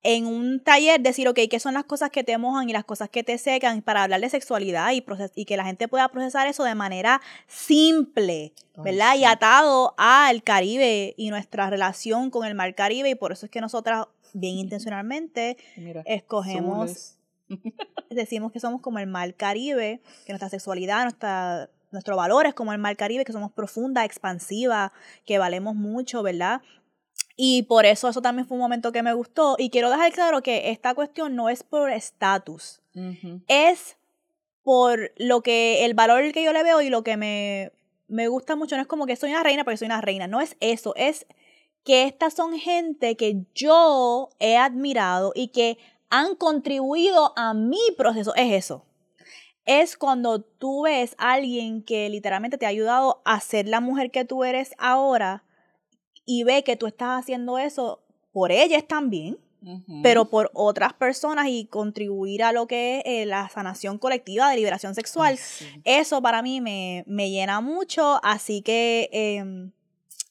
[0.06, 3.08] en un taller decir, ok, ¿qué son las cosas que te mojan y las cosas
[3.08, 3.82] que te secan?
[3.82, 8.52] Para hablar de sexualidad y, y que la gente pueda procesar eso de manera simple,
[8.76, 9.16] ¿verdad?
[9.16, 13.10] Y atado al Caribe y nuestra relación con el Mar Caribe.
[13.10, 15.56] Y por eso es que nosotras, bien intencionalmente,
[16.04, 17.16] escogemos,
[18.10, 22.78] decimos que somos como el Mar Caribe, que nuestra sexualidad, nuestra nuestros valores como el
[22.78, 24.92] Mar Caribe, que somos profunda, expansiva,
[25.24, 26.62] que valemos mucho, ¿verdad?
[27.36, 29.56] Y por eso eso también fue un momento que me gustó.
[29.58, 32.80] Y quiero dejar claro que esta cuestión no es por estatus,
[33.46, 33.96] es
[34.62, 37.72] por lo que, el valor que yo le veo y lo que me,
[38.08, 38.76] me gusta mucho.
[38.76, 41.26] No es como que soy una reina porque soy una reina, no es eso, es
[41.84, 48.34] que estas son gente que yo he admirado y que han contribuido a mi proceso.
[48.34, 48.85] Es eso
[49.66, 54.10] es cuando tú ves a alguien que literalmente te ha ayudado a ser la mujer
[54.10, 55.44] que tú eres ahora
[56.24, 58.02] y ve que tú estás haciendo eso
[58.32, 59.38] por ellas también,
[60.02, 64.56] pero por otras personas y contribuir a lo que es eh, la sanación colectiva de
[64.56, 65.38] liberación sexual.
[65.84, 69.08] Eso para mí me, me, llena mucho, así que...
[69.12, 69.70] Eh,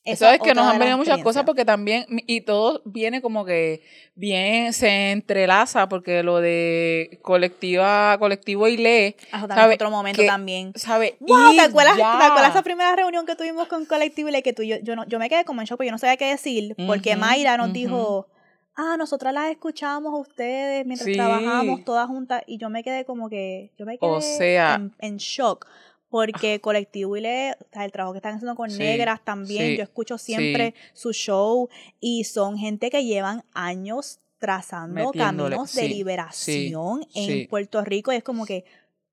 [0.06, 3.82] eso es que nos han venido muchas cosas porque también, y todo viene como que
[4.16, 9.16] bien, se entrelaza porque lo de colectiva, colectivo y lee.
[9.32, 9.76] ¿sabe?
[9.76, 10.72] otro momento también.
[10.76, 11.18] ¿Sabe?
[11.20, 14.42] Wow, ¿te acuerdas, ¿te acuerdas esa primera reunión que tuvimos con colectivo y lee?
[14.42, 16.18] Que tú, yo, yo, no, yo me quedé como en shock, porque yo no sabía
[16.18, 18.28] qué decir, porque Mayra nos dijo,
[18.76, 23.30] ah, nosotras las escuchábamos a ustedes mientras trabajábamos todas juntas y yo me quedé como
[23.30, 25.68] que, yo me quedé o sea, en, shock
[26.16, 31.12] porque Colectivo y el trabajo que están haciendo con negras también, yo escucho siempre su
[31.12, 31.68] show
[32.00, 38.24] y son gente que llevan años trazando caminos de liberación en Puerto Rico y es
[38.24, 38.64] como que,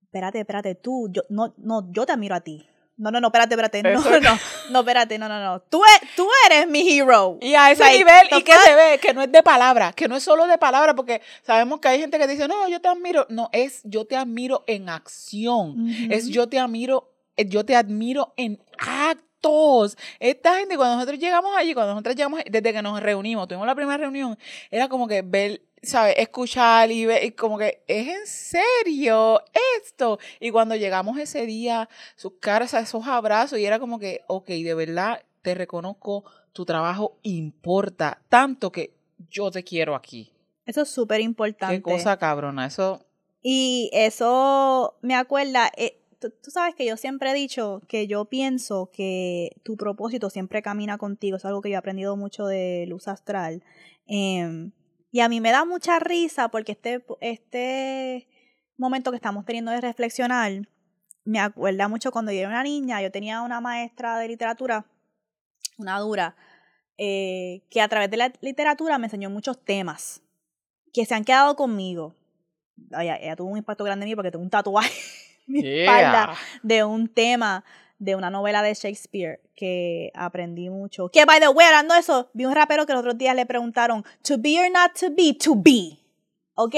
[0.01, 3.55] espérate, espérate, tú, yo, no, no, yo te admiro a ti, no, no, no, espérate,
[3.55, 3.83] espérate.
[3.83, 4.39] No, no,
[4.71, 5.61] no, espérate, no, no, no.
[5.63, 7.39] Tú, e, tú eres mi hero.
[7.41, 10.17] Y a ese nivel, y que se ve, que no es de palabra, que no
[10.17, 13.27] es solo de palabra, porque sabemos que hay gente que dice, no, yo te admiro.
[13.29, 15.89] No, es yo te admiro en acción.
[16.11, 19.97] Es yo te admiro, eh, yo te admiro en actos.
[20.21, 23.75] Esta gente, cuando nosotros llegamos allí, cuando nosotros llegamos, desde que nos reunimos, tuvimos la
[23.75, 24.39] primera reunión,
[24.71, 26.14] era como que ver ¿sabes?
[26.18, 29.40] Escuchar y ver, y como que, ¿es en serio
[29.79, 30.18] esto?
[30.40, 34.75] Y cuando llegamos ese día, sus caras, esos abrazos, y era como que, ok, de
[34.75, 38.95] verdad, te reconozco, tu trabajo importa tanto que
[39.31, 40.33] yo te quiero aquí.
[40.66, 41.77] Eso es súper importante.
[41.77, 43.05] Qué cosa cabrona, eso.
[43.42, 48.90] Y eso me acuerda, eh, tú, sabes que yo siempre he dicho que yo pienso
[48.92, 53.09] que tu propósito siempre camina contigo, es algo que yo he aprendido mucho de luz
[53.09, 53.64] astral.
[54.07, 54.71] Eh,
[55.12, 58.29] y a mí me da mucha risa porque este, este
[58.79, 60.66] momento que estamos teniendo de reflexionar
[61.25, 64.87] me acuerda mucho cuando yo era una niña, yo tenía una maestra de literatura,
[65.79, 66.35] una dura,
[66.98, 70.22] eh, que a través de la literatura me enseñó muchos temas
[70.92, 72.16] que se han quedado conmigo.
[72.98, 74.90] ella tuvo un impacto grande en mí porque tengo un tatuaje
[75.46, 77.64] en mi espalda de un tema
[78.03, 81.09] de una novela de Shakespeare que aprendí mucho.
[81.09, 83.47] Que, by the way, hablando de eso, vi un rapero que los otros días le
[83.47, 86.01] preguntaron, to be or not to be, to be.
[86.55, 86.75] ¿Ok?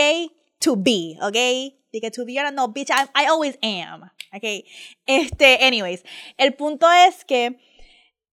[0.58, 1.72] To be, ¿ok?
[1.90, 4.02] Dije to be or not, no, bitch, I, I always am.
[4.34, 4.66] ¿Ok?
[5.06, 6.04] Este, anyways,
[6.36, 7.58] el punto es que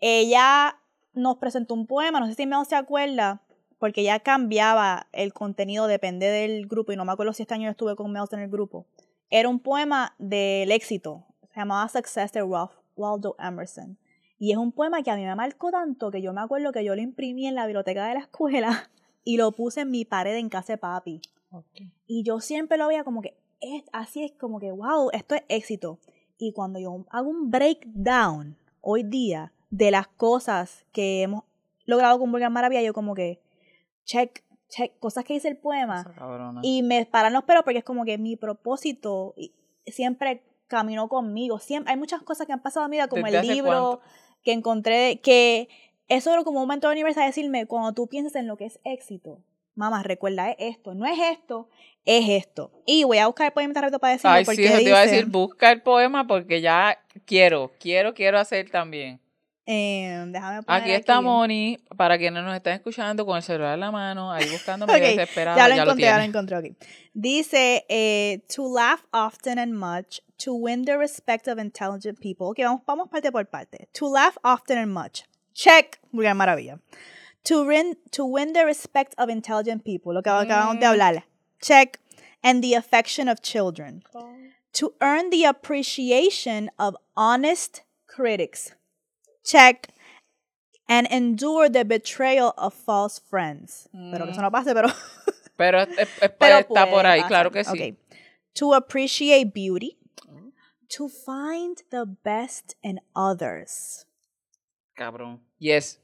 [0.02, 0.78] ella
[1.14, 3.42] nos presentó un poema, no sé si Mel se acuerda,
[3.80, 7.70] porque ella cambiaba el contenido, depende del grupo, y no me acuerdo si este año
[7.70, 8.86] estuve con Mel en el grupo.
[9.30, 13.98] Era un poema del éxito, se llamaba Success de Ralph Waldo Emerson.
[14.38, 16.84] Y es un poema que a mí me marcó tanto que yo me acuerdo que
[16.84, 18.90] yo lo imprimí en la biblioteca de la escuela
[19.24, 21.22] y lo puse en mi pared en casa de papi.
[22.08, 25.44] Y yo siempre lo veía como que, es, así es como que, wow, esto es
[25.50, 26.00] éxito.
[26.38, 31.44] Y cuando yo hago un breakdown hoy día de las cosas que hemos
[31.86, 33.42] logrado con Burger Maravilla, yo como que,
[34.06, 36.04] check, check, cosas que dice el poema.
[36.64, 39.36] Y me paran los pelos porque es como que mi propósito
[39.86, 41.60] siempre caminó conmigo.
[41.60, 44.00] Siempre, hay muchas cosas que han pasado a mi vida, como el libro
[44.44, 45.68] que encontré, que
[46.08, 48.80] eso era como un momento de aniversario decirme, cuando tú piensas en lo que es
[48.86, 49.40] éxito,
[49.76, 51.70] mamá, recuerda, es esto, no es esto,
[52.06, 52.72] es esto.
[52.86, 54.32] Y voy a buscar el poema rápido para decirlo.
[54.32, 58.14] Ay, porque sí, eso te iba a decir, busca el poema porque ya quiero, quiero,
[58.14, 59.20] quiero hacer también.
[59.66, 63.80] Eh, déjame poner aquí está Moni, para quienes nos están escuchando con el celular en
[63.80, 65.56] la mano, ahí buscando okay, desesperada.
[65.56, 66.76] Ya lo encontré, ya lo encontré aquí.
[67.14, 72.48] Dice, eh, to laugh often and much, to win the respect of intelligent people.
[72.48, 73.88] Ok, vamos, vamos parte por parte.
[73.94, 75.24] To laugh often and much.
[75.54, 76.00] Check.
[76.12, 76.80] Muy maravilla.
[77.44, 80.14] To win, to win the respect of intelligent people.
[80.14, 80.90] Lo que acabamos de mm.
[80.90, 81.24] hablar.
[81.62, 82.00] Check.
[82.44, 84.04] And the affection of children.
[84.74, 88.74] To earn the appreciation of honest critics.
[89.44, 89.90] Check.
[90.90, 93.88] And endure the betrayal of false friends.
[93.94, 94.52] Pero que eso no mm.
[94.52, 94.90] pase, pero.
[95.58, 95.86] pero,
[96.38, 97.72] pero está por ahí, claro que sí.
[97.72, 97.98] Okay.
[98.56, 99.98] To appreciate beauty
[100.92, 104.06] to find the best in others.
[104.98, 105.40] Cabrón.
[105.58, 105.98] Yes.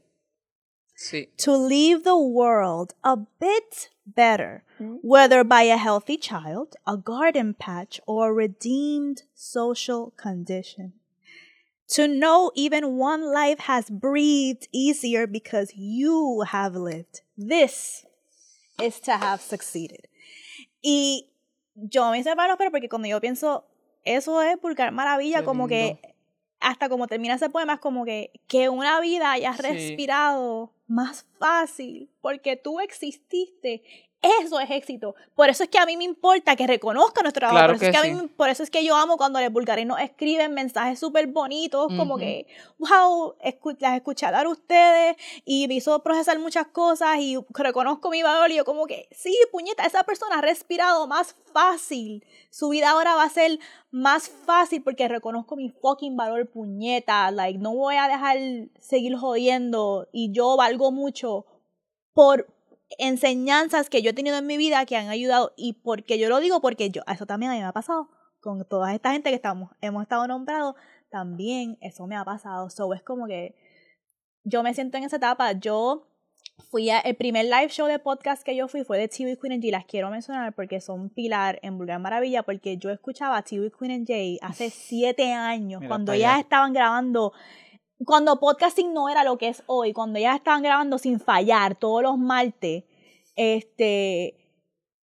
[0.98, 1.28] Sí.
[1.38, 8.00] To leave the world a bit better, whether by a healthy child, a garden patch,
[8.08, 10.94] or a redeemed social condition.
[11.96, 17.22] To know even one life has breathed easier because you have lived.
[17.38, 18.06] This
[18.82, 20.08] is to have succeeded.
[20.84, 21.30] Y
[21.76, 23.64] yo me separo, pero porque cuando yo pienso
[24.04, 26.00] eso es porque maravilla, como que
[26.60, 32.10] hasta como termina ese poema es como que, que una vida hayas respirado más fácil
[32.22, 33.84] porque tú exististe
[34.22, 35.16] eso es éxito.
[35.36, 37.68] Por eso es que a mí me importa que reconozca nuestro trabajo.
[37.68, 40.00] por, eso es que a mí, por eso es que yo amo cuando los bulgarinos
[40.00, 42.48] escriben mensajes súper bonitos, como que,
[42.80, 43.36] wow,
[43.80, 48.50] las escuché a ustedes y me hizo procesar muchas cosas y reconozco mi valor.
[48.52, 52.26] Y yo, como que, sí, puñeta, esa persona ha respirado más fácil.
[52.50, 53.60] Su vida ahora va a ser
[53.92, 57.30] más fácil porque reconozco mi fucking valor, puñeta.
[57.30, 58.38] Like, no voy a dejar
[58.80, 61.46] seguir jodiendo y yo valgo mucho
[62.14, 62.57] por
[62.98, 66.40] enseñanzas que yo he tenido en mi vida que han ayudado y porque yo lo
[66.40, 69.36] digo porque yo, eso también a mí me ha pasado con toda esta gente que
[69.36, 70.76] estamos, hemos estado nombrados,
[71.10, 72.70] también eso me ha pasado.
[72.70, 73.56] So es como que
[74.44, 76.08] yo me siento en esa etapa, yo
[76.70, 79.54] fui a, el primer live show de podcast que yo fui fue de TV Queen
[79.54, 79.72] and J.
[79.72, 83.92] Las quiero mencionar porque son pilar en Vulgar Maravilla, porque yo escuchaba a TV Queen
[83.92, 87.34] and J hace siete años, cuando ellas estaban grabando,
[88.06, 92.04] cuando podcasting no era lo que es hoy, cuando ellas estaban grabando sin fallar todos
[92.04, 92.84] los martes,
[93.36, 94.36] este,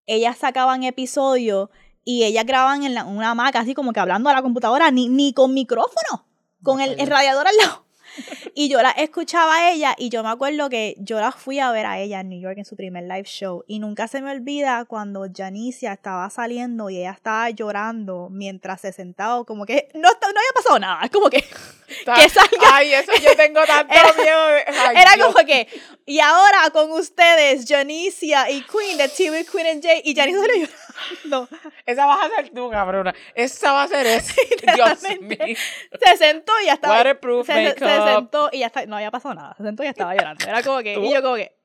[0.05, 1.69] ellas sacaban episodios
[2.03, 5.33] y ellas grababan en una hamaca, así como que hablando a la computadora, ni, ni
[5.33, 6.25] con micrófono,
[6.61, 7.82] con el, el radiador al lado.
[8.55, 11.71] y yo la escuchaba a ella y yo me acuerdo que yo la fui a
[11.71, 14.31] ver a ella en New York en su primer live show y nunca se me
[14.31, 20.09] olvida cuando Janicia estaba saliendo y ella estaba llorando mientras se sentaba como que no,
[20.09, 21.41] no había pasado nada, es como que,
[21.87, 22.73] que salga.
[22.73, 24.47] Ay, eso yo tengo tanto miedo.
[24.95, 25.67] era como que,
[26.05, 30.69] y ahora con ustedes, Janicia y Queen de TV Queen and Jay y Janicia le
[31.23, 31.49] llorando.
[31.85, 33.13] Esa vas a ser tú, cabrona.
[33.35, 34.33] Esa va a ser esa.
[34.75, 35.55] Dios mío.
[36.03, 36.95] Se sentó y ya estaba.
[36.95, 39.55] Waterproof makeup se sentó y ya está, no había pasado nada.
[39.57, 40.45] Se sentó y ya estaba llorando.
[40.45, 41.55] Era como que, y yo como que.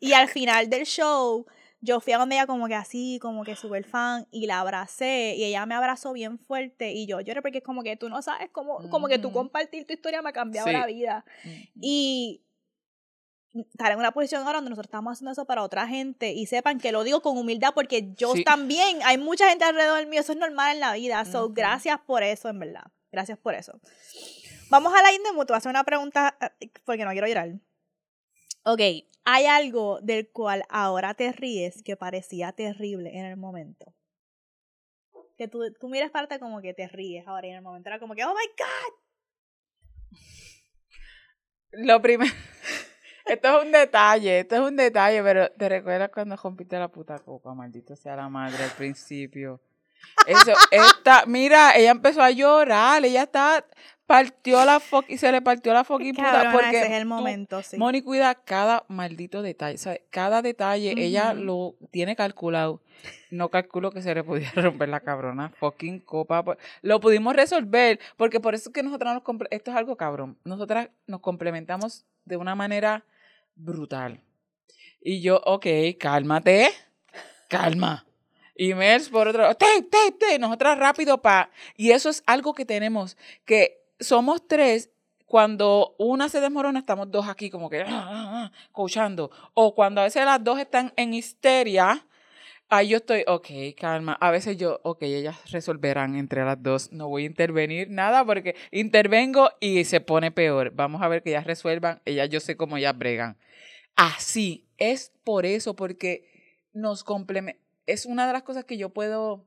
[0.00, 1.46] Y al final del show,
[1.80, 5.34] yo fui a donde ella como que así, como que súper fan, y la abracé,
[5.36, 8.20] y ella me abrazó bien fuerte, y yo lloré porque es como que tú no
[8.22, 11.24] sabes cómo, como que tú compartir tu historia me ha cambiado la vida.
[11.80, 12.42] Y
[13.54, 16.78] estar en una posición ahora donde nosotros estamos haciendo eso para otra gente y sepan
[16.78, 20.38] que lo digo con humildad porque yo también, hay mucha gente alrededor mío, eso es
[20.38, 21.24] normal en la vida.
[21.24, 22.84] So, gracias por eso, en verdad.
[23.12, 23.80] Gracias por eso.
[24.70, 27.52] Vamos a la Indemut, voy a hacer una pregunta eh, porque no quiero llorar.
[28.64, 28.80] Ok,
[29.24, 33.94] ¿hay algo del cual ahora te ríes que parecía terrible en el momento?
[35.36, 37.98] Que tú, tú miras parte como que te ríes ahora y en el momento era
[37.98, 40.18] como que, oh my God.
[41.72, 42.32] Lo primero.
[43.26, 47.18] Esto es un detalle, esto es un detalle, pero ¿te recuerdas cuando rompiste la puta
[47.18, 47.54] copa?
[47.54, 49.60] Maldito sea la madre al principio.
[50.26, 53.64] Eso, esta, mira, ella empezó a llorar, ella está
[54.06, 57.62] partió la foc y se le partió la fucking puta porque ese es el momento,
[57.62, 57.78] sí.
[57.78, 60.02] Moni cuida cada maldito detalle, ¿sabes?
[60.10, 62.80] Cada detalle ella lo tiene calculado.
[63.30, 66.44] No calculo que se le pudiera romper la cabrona fucking copa.
[66.44, 70.38] Pues, lo pudimos resolver porque por eso es que nosotras nos esto es algo cabrón.
[70.44, 73.04] Nosotras nos complementamos de una manera
[73.56, 74.20] brutal.
[75.00, 75.66] Y yo, ok,
[75.98, 76.70] cálmate,
[77.48, 78.06] calma.
[78.56, 81.50] Y Mers por otro, te, te, te, nosotras rápido pa.
[81.76, 84.90] Y eso es algo que tenemos, que somos tres,
[85.26, 89.30] cuando una se desmorona, estamos dos aquí como que, ah, ah, ah, coachando.
[89.54, 92.06] O cuando a veces las dos están en histeria,
[92.76, 94.14] ahí yo estoy, ok, calma.
[94.20, 96.92] A veces yo, ok, ellas resolverán entre las dos.
[96.92, 100.72] No voy a intervenir nada porque intervengo y se pone peor.
[100.74, 102.00] Vamos a ver que ellas resuelvan.
[102.04, 103.36] Ellas, yo sé cómo ellas bregan.
[103.96, 106.28] Así, es por eso, porque
[106.72, 107.60] nos complementa.
[107.86, 109.44] Es una de las cosas que yo puedo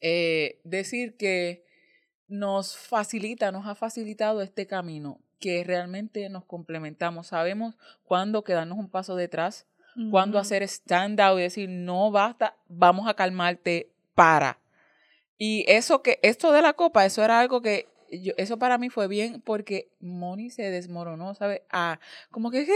[0.00, 1.64] eh, decir que
[2.28, 7.28] nos facilita, nos ha facilitado este camino, que realmente nos complementamos.
[7.28, 9.66] Sabemos cuándo quedarnos un paso detrás,
[10.10, 14.58] cuándo hacer stand out y decir, no basta, vamos a calmarte, para.
[15.38, 19.08] Y eso que, esto de la copa, eso era algo que eso para mí fue
[19.08, 21.62] bien porque Moni se desmoronó, ¿sabes?
[21.70, 21.98] Ah,
[22.30, 22.66] como que,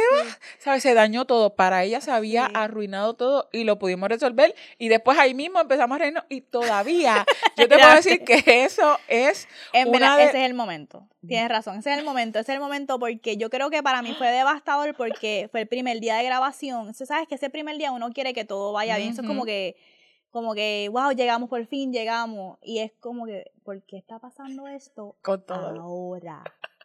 [0.58, 0.82] ¿sabes?
[0.82, 1.54] Se dañó todo.
[1.54, 4.54] Para ella se había arruinado todo y lo pudimos resolver.
[4.78, 7.24] Y después ahí mismo empezamos a reírnos y todavía
[7.56, 9.48] yo te puedo decir que eso es.
[9.72, 11.06] En verdad, ese es el momento.
[11.26, 12.38] Tienes razón, ese es el momento.
[12.38, 15.68] Ese es el momento porque yo creo que para mí fue devastador porque fue el
[15.68, 16.94] primer día de grabación.
[16.94, 17.28] ¿Sabes?
[17.28, 19.10] Que ese primer día uno quiere que todo vaya bien.
[19.10, 19.76] Eso es como que
[20.30, 22.58] como que, wow, llegamos por fin, llegamos.
[22.62, 25.16] Y es como que, ¿por qué está pasando esto
[25.48, 26.42] ahora?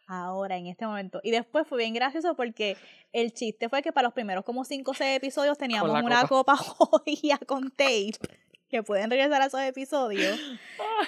[0.08, 1.20] Ahora, en este momento.
[1.24, 2.76] Y después fue bien gracioso porque
[3.12, 6.56] el chiste fue que para los primeros como 5 o 6 episodios teníamos una copa,
[6.56, 8.12] jodida con tape
[8.68, 10.38] que pueden regresar a esos episodios.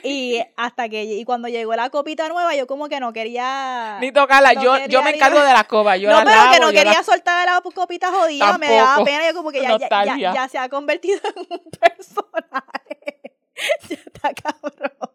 [0.02, 4.12] Y hasta que y cuando llegó la copita nueva, yo como que no quería ni
[4.12, 4.52] tocarla.
[4.52, 5.96] yo, yo me encargo de la copa.
[5.96, 9.26] Yo no, la pero que no quería soltar la copita jodida, me daba pena.
[9.26, 13.20] Yo como que ya, ya, ya, se ha convertido en un personaje.
[13.88, 15.10] ya está cabrón.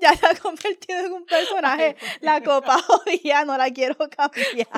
[0.00, 1.96] Ya se ha convertido en un personaje.
[2.20, 4.68] La copa jodida no la quiero cambiar.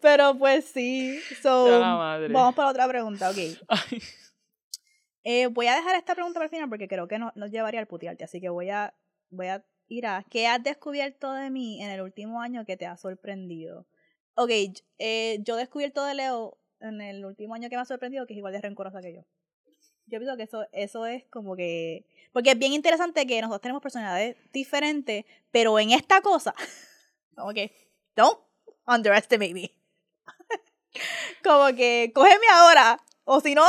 [0.00, 1.20] Pero pues sí.
[1.42, 3.38] So, vamos para otra pregunta, ok.
[5.24, 7.80] Eh, voy a dejar esta pregunta para el final porque creo que no, nos llevaría
[7.80, 8.94] al putearte, así que voy a,
[9.30, 12.86] voy a ir a ¿qué has descubierto de mí en el último año que te
[12.86, 13.86] ha sorprendido?
[14.34, 14.50] Ok,
[14.98, 18.32] eh, yo he descubierto de Leo en el último año que me ha sorprendido que
[18.32, 19.24] es igual de rencorosa que yo.
[20.06, 22.04] Yo pienso que eso, eso es como que...
[22.32, 26.54] Porque es bien interesante que nosotros tenemos personalidades diferentes, pero en esta cosa,
[27.36, 27.72] como que,
[28.16, 28.38] don't
[28.86, 29.70] underestimate me.
[31.44, 33.64] como que, cógeme ahora, o si no...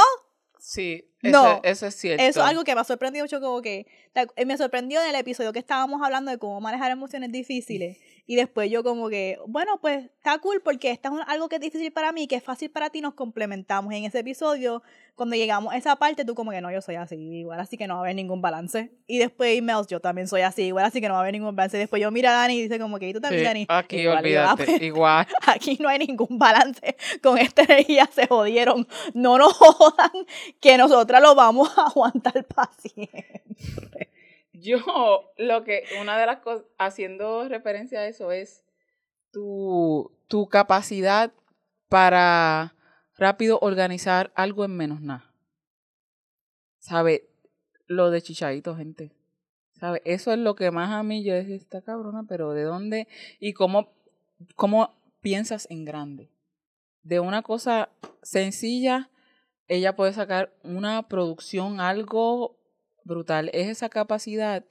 [0.60, 2.24] Sí, no, eso, es cierto.
[2.24, 5.16] Eso es algo que me ha sorprendido mucho, como que eh, me sorprendió en el
[5.16, 7.98] episodio que estábamos hablando de cómo manejar emociones difíciles.
[8.26, 11.62] Y después yo como que, bueno, pues está cool porque esta es algo que es
[11.62, 13.94] difícil para mí, que es fácil para ti, nos complementamos.
[13.94, 14.82] Y en ese episodio,
[15.16, 17.86] cuando llegamos a esa parte, tú como que no, yo soy así igual, así que
[17.86, 18.92] no va a haber ningún balance.
[19.08, 21.54] Y después emails, yo también soy así igual, así que no va a haber ningún
[21.54, 21.76] balance.
[21.76, 23.66] Y después yo mira a Dani y dice como que, ¿y tú también, Dani?
[23.68, 25.28] Aquí, igual, olvídate, pues, igual.
[25.46, 26.96] Aquí no hay ningún balance.
[27.22, 28.88] Con esta energía se jodieron.
[29.14, 30.12] No nos jodan
[30.62, 33.44] que nosotras lo vamos a aguantar paciente.
[34.64, 34.80] Yo,
[35.38, 38.64] lo que, una de las cosas, haciendo referencia a eso es
[39.32, 41.34] tu, tu capacidad
[41.90, 42.74] para
[43.18, 45.34] rápido organizar algo en menos nada.
[46.80, 47.30] ¿Sabe?
[47.88, 49.12] Lo de chichadito, gente.
[49.74, 50.02] ¿Sabe?
[50.06, 53.08] Eso es lo que más a mí yo decía, esta cabrona, pero ¿de dónde?
[53.40, 53.92] Y cómo,
[54.56, 56.30] cómo piensas en grande.
[57.04, 57.90] De una cosa
[58.22, 59.10] sencilla,
[59.68, 62.56] ella puede sacar una producción, algo
[63.04, 64.64] brutal es esa capacidad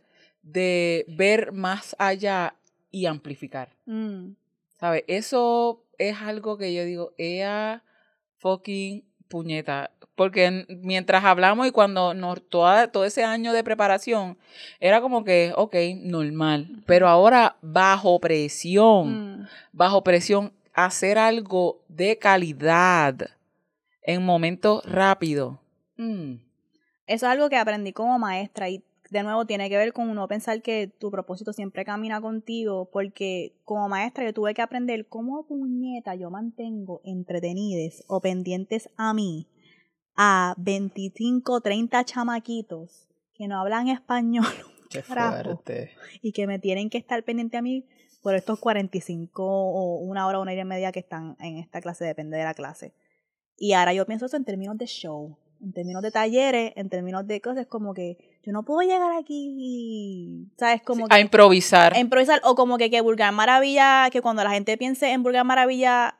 [0.42, 2.56] de ver más allá
[2.90, 3.70] y amplificar.
[3.86, 4.32] Mm.
[4.78, 5.04] ¿Sabes?
[5.06, 7.82] Eso es algo que yo digo, ella
[8.38, 9.90] fucking puñeta.
[10.14, 14.36] Porque mientras hablamos y cuando nos, todo ese año de preparación,
[14.78, 16.82] era como que, ok, normal.
[16.86, 19.48] Pero ahora, bajo presión, mm.
[19.72, 23.30] bajo presión, hacer algo de calidad
[24.02, 25.56] en momentos rápidos.
[25.96, 26.34] Mm.
[27.06, 30.26] Eso es algo que aprendí como maestra y de nuevo tiene que ver con uno
[30.26, 35.46] pensar que tu propósito siempre camina contigo, porque como maestra yo tuve que aprender cómo
[35.46, 39.48] puñeta yo mantengo entretenidas o pendientes a mí
[40.16, 44.46] a 25, 30 chamaquitos que no hablan español.
[44.90, 45.90] Qué fuerte.
[46.20, 47.86] Y que me tienen que estar pendiente a mí
[48.22, 52.04] por estos 45 o una hora, una hora y media que están en esta clase,
[52.04, 52.94] depende de la clase.
[53.56, 57.26] Y ahora yo pienso eso en términos de show en términos de talleres, en términos
[57.26, 60.82] de cosas, como que yo no puedo llegar aquí y, ¿sabes?
[60.82, 61.94] Como a improvisar.
[61.94, 65.44] A improvisar, o como que, que Vulgar Maravilla, que cuando la gente piense en Vulgar
[65.44, 66.18] Maravilla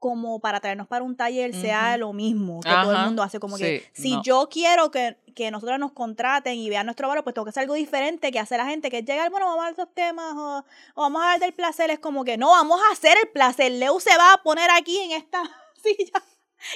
[0.00, 3.58] como para traernos para un taller sea lo mismo que todo el mundo hace, como
[3.58, 7.44] que si yo quiero que, que nosotros nos contraten y vean nuestro valor, pues tengo
[7.44, 9.94] que hacer algo diferente que hace la gente, que llega, bueno, vamos a ver esos
[9.94, 10.64] temas, o,
[10.94, 13.72] o vamos a hablar del placer, es como que no, vamos a hacer el placer,
[13.72, 15.42] Leo se va a poner aquí en esta
[15.82, 16.22] silla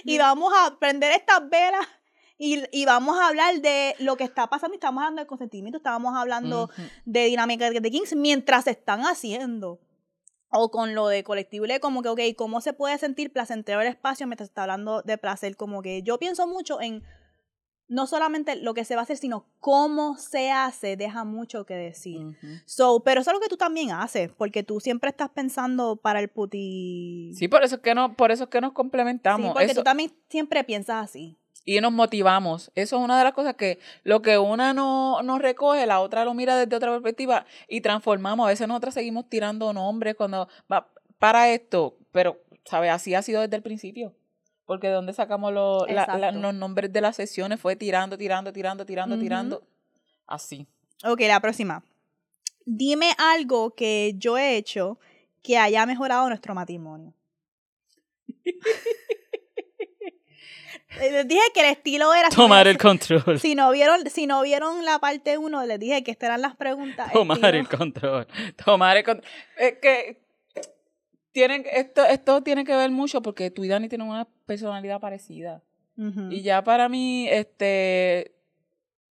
[0.05, 1.89] y vamos a prender estas velas
[2.37, 4.75] y, vamos a hablar de lo que está pasando.
[4.75, 6.69] Estamos hablando de consentimiento, estábamos hablando
[7.05, 9.81] de dinámica de Kings mientras están haciendo.
[10.57, 14.27] O con lo de colectivo, como que, ok, ¿cómo se puede sentir placentero el espacio
[14.29, 15.57] mientras está hablando de placer?
[15.57, 17.03] Como que yo pienso mucho en
[17.89, 21.75] no solamente lo que se va a hacer, sino cómo se hace, deja mucho que
[21.75, 22.37] decir.
[22.67, 26.21] so, pero eso es lo que tú también haces, porque tú siempre estás pensando para
[26.21, 27.33] el puti.
[27.35, 29.49] Sí, por eso es que no, por eso es que nos complementamos.
[29.49, 32.71] Sí, porque tú también siempre piensas así y nos motivamos.
[32.75, 36.25] Eso es una de las cosas que lo que una no, nos recoge, la otra
[36.25, 38.47] lo mira desde otra perspectiva y transformamos.
[38.47, 40.89] A veces nosotras seguimos tirando nombres cuando va
[41.19, 42.91] para esto, pero, ¿sabes?
[42.91, 44.15] Así ha sido desde el principio.
[44.67, 49.19] Porque de dónde sacamos los, los nombres de las sesiones fue tirando, tirando, tirando, tirando,
[49.19, 49.63] tirando.
[50.27, 50.67] Así.
[51.05, 51.85] Ok, la próxima.
[52.65, 54.99] Dime algo que yo he hecho
[55.43, 57.13] que haya mejorado nuestro matrimonio.
[60.99, 62.29] Les dije que el estilo era...
[62.29, 63.39] Tomar el control.
[63.39, 66.57] Si no vieron, si no vieron la parte 1, les dije que estas eran las
[66.57, 67.13] preguntas.
[67.13, 68.27] Tomar el control.
[68.65, 69.31] Tomar el control.
[69.57, 70.25] Es que
[71.33, 75.63] tienen, esto, esto tiene que ver mucho porque tú y Dani tienen una personalidad parecida.
[75.97, 78.35] Y ya para mí, este,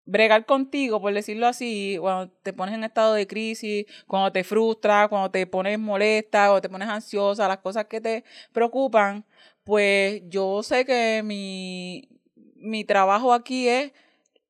[0.05, 5.07] bregar contigo, por decirlo así, cuando te pones en estado de crisis, cuando te frustras,
[5.07, 9.25] cuando te pones molesta o te pones ansiosa, las cosas que te preocupan,
[9.63, 12.09] pues yo sé que mi,
[12.55, 13.91] mi trabajo aquí es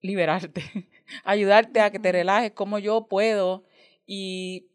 [0.01, 0.64] liberarte,
[1.24, 3.64] ayudarte a que te relajes como yo puedo
[4.05, 4.70] y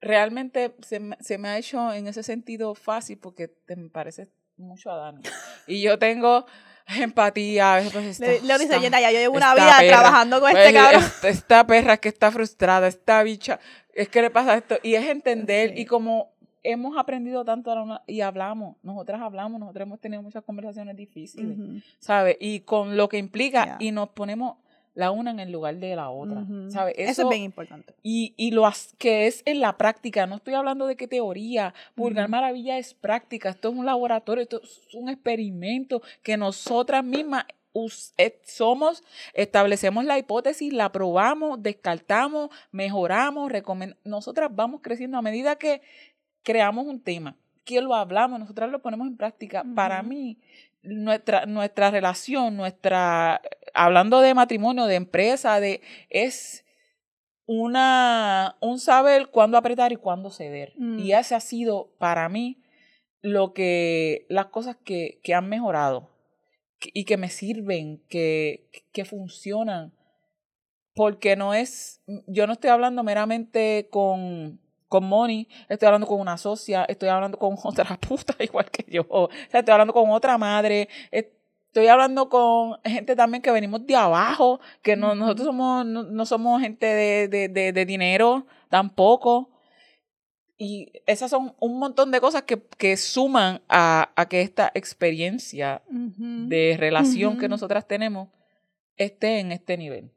[0.00, 4.90] realmente se, se me ha hecho en ese sentido fácil porque te me parece mucho
[4.90, 5.22] a Dani.
[5.66, 6.46] Y yo tengo
[6.86, 7.82] empatía.
[7.92, 11.12] Pues le, dice, ya yo llevo una vida trabajando con este pues, cabrón.
[11.22, 13.58] Esta perra que está frustrada, esta bicha,
[13.94, 14.78] es que le pasa esto.
[14.82, 16.33] Y es entender, y como
[16.64, 17.72] hemos aprendido tanto
[18.06, 21.56] y hablamos, nosotras hablamos, nosotros hemos tenido muchas conversaciones difíciles,
[21.98, 22.36] ¿sabes?
[22.40, 24.56] Y con lo que implica, y nos ponemos
[24.94, 26.94] la una en el lugar de la otra, ¿sabes?
[26.96, 27.94] Eso, es bien importante.
[28.02, 32.28] Y, y lo que es en la práctica, no estoy hablando de qué teoría, Vulgar
[32.28, 37.44] Maravilla es práctica, esto es un laboratorio, esto es un experimento que nosotras mismas
[38.18, 39.02] eh, somos,
[39.32, 44.04] establecemos la hipótesis, la probamos, descartamos, mejoramos, recomendamos.
[44.04, 45.82] Nosotras vamos creciendo a medida que
[46.44, 49.64] creamos un tema, que lo hablamos, nosotras lo ponemos en práctica.
[49.74, 50.38] Para mí,
[50.82, 53.40] nuestra, nuestra relación, nuestra,
[53.72, 55.80] hablando de matrimonio, de empresa, de,
[56.10, 56.64] es,
[57.46, 60.72] una, un saber cuándo apretar y cuándo ceder.
[60.76, 60.98] Mm.
[60.98, 62.62] Y ese ha sido para mí
[63.20, 66.10] lo que, las cosas que, que han mejorado
[66.78, 69.92] que- y que me sirven, que, que funcionan.
[70.94, 74.60] Porque no es, yo no estoy hablando meramente con,
[74.94, 79.04] con Moni, estoy hablando con una socia, estoy hablando con otra puta igual que yo,
[79.08, 83.96] o sea, estoy hablando con otra madre, estoy hablando con gente también que venimos de
[83.96, 89.50] abajo, que no, nosotros somos, no, no somos gente de, de, de, de dinero tampoco.
[90.56, 95.82] Y esas son un montón de cosas que, que suman a, a que esta experiencia
[95.88, 98.28] de relación que nosotras tenemos
[98.96, 100.12] esté en este nivel.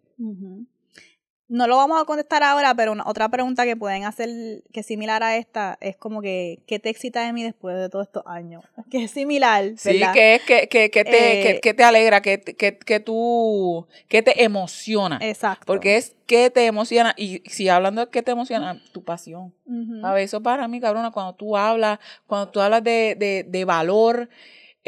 [1.49, 4.29] No lo vamos a contestar ahora, pero una- otra pregunta que pueden hacer
[4.73, 7.87] que es similar a esta es como que, ¿qué te excita de mí después de
[7.89, 8.63] todos estos años?
[8.91, 10.13] Que es similar, Sí, ¿verdad?
[10.13, 14.21] que es que, que, que te, Eh, que, te alegra, que, que, que tú, que
[14.21, 15.19] te emociona.
[15.21, 15.65] Exacto.
[15.65, 19.53] Porque es que te emociona, y si hablando de que te emociona, tu pasión.
[19.65, 20.01] Ujú.
[20.01, 20.25] ¿Sabes?
[20.25, 24.29] Eso para mí, cabrona, cuando tú hablas, cuando tú hablas de, de, de valor,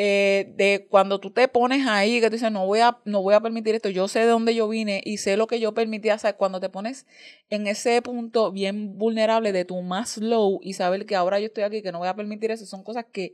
[0.01, 3.33] eh, de cuando tú te pones ahí, que tú dices, no voy, a, no voy
[3.33, 6.15] a permitir esto, yo sé de dónde yo vine y sé lo que yo permitía,
[6.15, 7.05] o sea, cuando te pones
[7.49, 11.65] en ese punto bien vulnerable de tu más low y saber que ahora yo estoy
[11.65, 13.33] aquí, que no voy a permitir eso, son cosas que,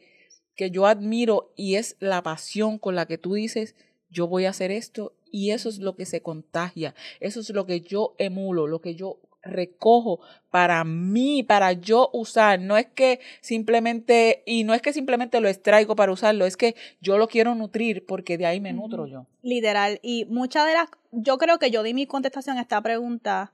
[0.56, 3.76] que yo admiro y es la pasión con la que tú dices,
[4.10, 7.68] yo voy a hacer esto y eso es lo que se contagia, eso es lo
[7.68, 10.20] que yo emulo, lo que yo recojo
[10.50, 12.60] para mí, para yo usar.
[12.60, 16.76] No es que simplemente, y no es que simplemente lo extraigo para usarlo, es que
[17.02, 19.26] yo lo quiero nutrir porque de ahí me nutro yo.
[19.42, 20.00] Literal.
[20.02, 20.90] Y muchas de las.
[21.12, 23.52] Yo creo que yo di mi contestación a esta pregunta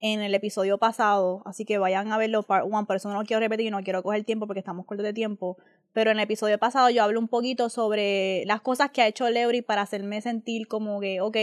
[0.00, 1.42] en el episodio pasado.
[1.44, 2.86] Así que vayan a verlo part one.
[2.86, 5.12] Por eso no lo quiero repetir y no quiero coger tiempo porque estamos cortos de
[5.12, 5.56] tiempo.
[5.94, 9.30] Pero en el episodio pasado yo hablo un poquito sobre las cosas que ha hecho
[9.30, 11.36] Leury para hacerme sentir como que, ok,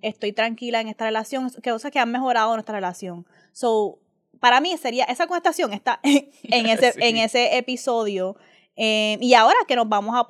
[0.00, 3.26] estoy tranquila en esta relación, que cosas que han mejorado nuestra relación.
[3.52, 3.98] So,
[4.40, 6.00] para mí sería, esa contestación está
[6.44, 6.98] en ese, Sí.
[7.02, 8.36] en ese episodio.
[8.80, 10.24] Eh, y ahora que nos vamos a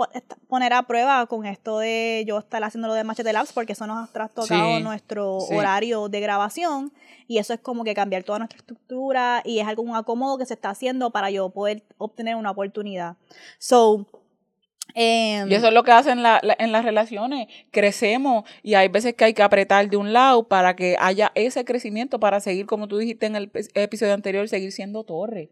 [0.49, 3.87] poner a prueba con esto de yo estar haciendo lo de Machete Labs, porque eso
[3.87, 5.55] nos ha trastocado Sí, nuestro sí.
[5.55, 6.93] horario de grabación.
[7.27, 10.47] Y eso es como que cambiar toda nuestra estructura y es algo un acomodo que
[10.47, 13.17] se está haciendo para yo poder obtener una oportunidad.
[13.59, 14.07] So,
[14.95, 17.49] em, Y eso es lo que hacen la- la- en las relaciones.
[17.71, 21.67] Crecemos y hay veces que hay que apretar de un lado para que haya ese
[21.67, 25.51] crecimiento para seguir, como tú dijiste en el episodio anterior, seguir siendo torre.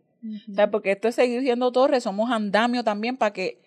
[0.50, 3.60] O sea, porque esto es seguir siendo torre, somos andamio también para que...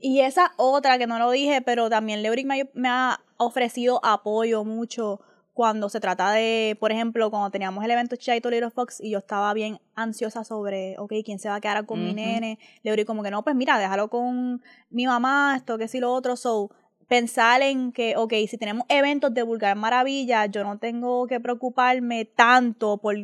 [0.00, 4.62] Y esa otra que no lo dije, pero también Leuric me, me ha ofrecido apoyo
[4.64, 5.20] mucho
[5.58, 9.18] cuando se trata de, por ejemplo, cuando teníamos el evento Chaito Little Fox y yo
[9.18, 12.60] estaba bien ansiosa sobre, ok, ¿quién se va a quedar con mi nene?
[12.84, 16.36] Leuric como que no, pues mira, déjalo con mi mamá, esto, que sí, lo otro.
[16.36, 16.70] So,
[17.08, 22.24] pensar en que, ok, si tenemos eventos de Vulgar Maravilla, yo no tengo que preocuparme
[22.24, 23.16] tanto por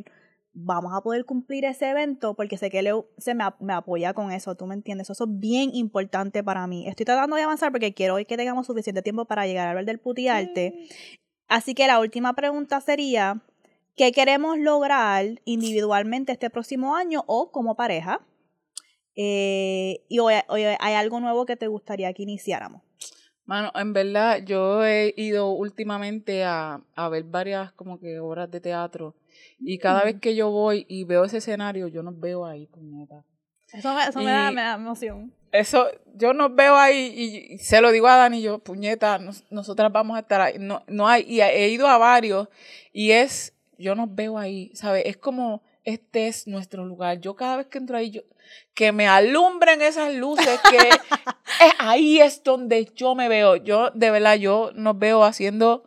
[0.55, 4.31] vamos a poder cumplir ese evento porque sé que Leo se me, me apoya con
[4.31, 6.89] eso, tú me entiendes, eso es bien importante para mí.
[6.89, 9.85] Estoy tratando de avanzar porque quiero hoy que tengamos suficiente tiempo para llegar a hablar
[9.85, 10.89] del putiarte.
[11.49, 13.43] Así que la última pregunta sería,
[13.97, 18.21] ¿qué queremos lograr individualmente este próximo año o como pareja?
[19.17, 22.83] Eh, y hoy, hoy hay algo nuevo que te gustaría que iniciáramos.
[23.45, 28.61] Mano, en verdad, yo he ido últimamente a, a ver varias como que obras de
[28.61, 29.15] teatro
[29.61, 33.25] y cada vez que yo voy y veo ese escenario, yo nos veo ahí, puñeta.
[33.73, 35.33] Eso me, eso me, da, me da emoción.
[35.51, 39.45] Eso, yo nos veo ahí y, y se lo digo a Dani, yo, puñeta, nos-
[39.51, 40.55] nosotras vamos a estar ahí.
[40.59, 42.49] No, no hay, y he ido a varios
[42.93, 45.05] y es, yo nos veo ahí, ¿sabes?
[45.07, 47.21] Es como, este es nuestro lugar.
[47.21, 48.23] Yo cada vez que entro ahí, yo,
[48.75, 50.77] que me alumbren esas luces, que
[51.65, 53.57] eh, ahí es donde yo me veo.
[53.57, 55.85] Yo, de verdad, yo nos veo haciendo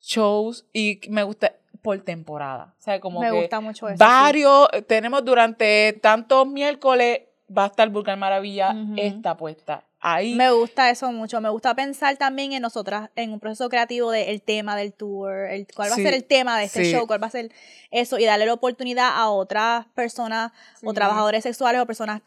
[0.00, 2.74] shows y me gusta por temporada.
[2.78, 3.96] O sea, como me que gusta mucho eso.
[3.96, 3.98] sí.
[3.98, 7.20] varios, tenemos durante tantos miércoles,
[7.56, 9.84] va a estar Vulgar Maravilla esta puesta.
[10.00, 10.34] Ahí.
[10.34, 11.40] Me gusta eso mucho.
[11.42, 15.66] Me gusta pensar también en nosotras, en un proceso creativo del tema del tour, el,
[15.74, 16.92] cuál va Sí, a ser el tema de este sí.
[16.92, 17.50] show, cuál va a ser
[17.90, 22.22] eso, y darle la oportunidad a otras personas o trabajadores sexuales o personas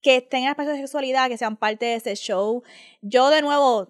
[0.00, 2.62] que tengan espacio de sexualidad, que sean parte de ese show.
[3.02, 3.88] Yo, de nuevo,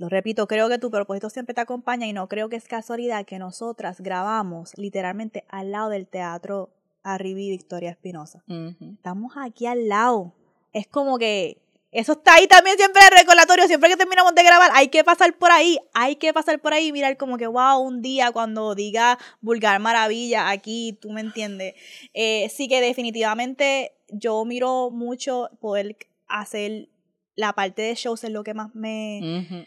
[0.00, 3.26] lo repito, creo que tu propósito siempre te acompaña y no creo que es casualidad
[3.26, 6.70] que nosotras grabamos literalmente al lado del teatro
[7.02, 8.42] Arribi Victoria Espinosa
[8.80, 10.32] estamos aquí al lado.
[10.72, 11.60] Es como que
[11.92, 15.36] eso está ahí también siempre el recordatorio, siempre que terminamos de grabar, hay que pasar
[15.36, 18.74] por ahí, hay que pasar por ahí y mirar como que, wow, un día cuando
[18.74, 21.74] diga vulgar maravilla aquí, tú me entiendes.
[22.14, 26.88] Eh, sí que definitivamente yo miro mucho poder hacer
[27.36, 29.66] la parte de shows es lo que más me.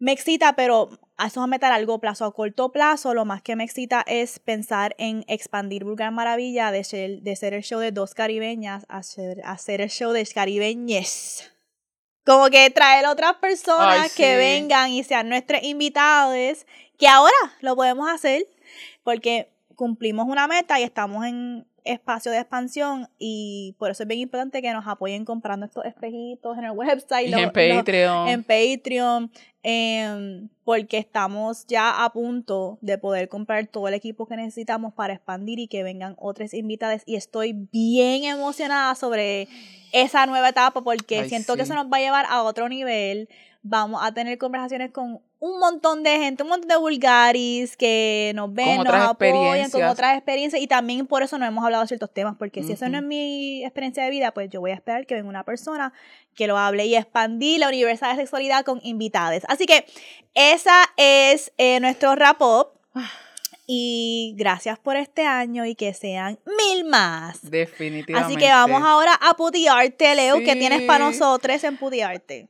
[0.00, 0.88] Me excita, pero
[1.18, 2.24] a eso es a meter a largo plazo.
[2.24, 6.82] A corto plazo, lo más que me excita es pensar en expandir Vulgar Maravilla de
[6.82, 11.52] ser, de ser el show de dos caribeñas a ser, el show de caribeñes.
[12.24, 16.66] Como que traer otras personas que vengan y sean nuestros invitados,
[16.98, 18.46] que ahora lo podemos hacer
[19.02, 24.20] porque cumplimos una meta y estamos en, espacio de expansión y por eso es bien
[24.20, 27.28] importante que nos apoyen comprando estos espejitos en el website.
[27.28, 28.28] Y en Patreon.
[28.28, 29.30] en Patreon.
[29.62, 35.12] Em, porque estamos ya a punto de poder comprar todo el equipo que necesitamos para
[35.12, 37.02] expandir y que vengan otras invitadas.
[37.04, 39.48] Y estoy bien emocionada sobre
[39.92, 43.28] esa nueva etapa porque siento que eso nos va a llevar a otro nivel.
[43.62, 48.52] Vamos a tener conversaciones con un montón de gente, un montón de vulgaris que nos
[48.52, 52.12] ven, nos apoyan con otras experiencias y también por eso no hemos hablado de ciertos
[52.12, 55.06] temas, porque si eso no es mi experiencia de vida, pues yo voy a esperar
[55.06, 55.94] que venga una persona
[56.34, 59.42] que lo hable y expandir la universal de sexualidad con invitados.
[59.48, 59.86] Así que
[60.34, 62.68] esa es eh, nuestro wrap up.
[63.72, 67.48] Y gracias por este año y que sean mil más.
[67.48, 68.34] Definitivamente.
[68.34, 70.38] Así que vamos ahora a pudiarte, Leo.
[70.38, 72.48] ¿Qué tienes para nosotros en pudiarte?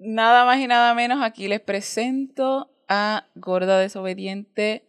[0.00, 4.84] Nada más y nada menos, aquí les presento a Gorda Desobediente.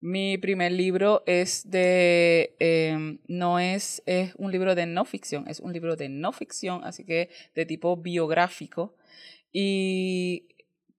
[0.00, 5.60] Mi primer libro es de, em, no es, es un libro de no ficción, es
[5.60, 8.96] un libro de no ficción, así que de tipo biográfico.
[9.52, 10.48] Y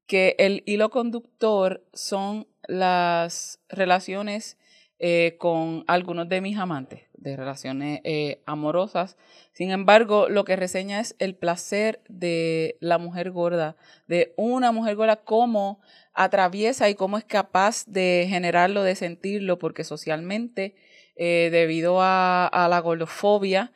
[0.08, 4.58] que el hilo conductor son las relaciones
[5.00, 9.16] eh, con algunos de mis amantes, de relaciones eh, amorosas.
[9.54, 13.76] Sin embargo, lo que reseña es el placer de la mujer gorda,
[14.08, 15.80] de una mujer gorda, cómo
[16.14, 20.76] atraviesa y cómo es capaz de generarlo, de sentirlo, porque socialmente,
[21.16, 23.72] eh, debido a, a, la gordofobia,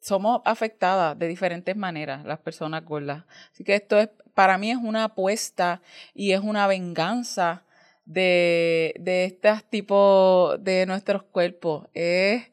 [0.00, 3.24] somos afectadas de diferentes maneras las personas gordas.
[3.52, 5.82] Así que esto es, para mí es una apuesta
[6.14, 7.62] y es una venganza
[8.06, 11.88] de, de estos tipos de nuestros cuerpos.
[11.92, 12.50] Es,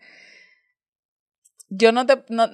[1.69, 2.49] yo no te, no,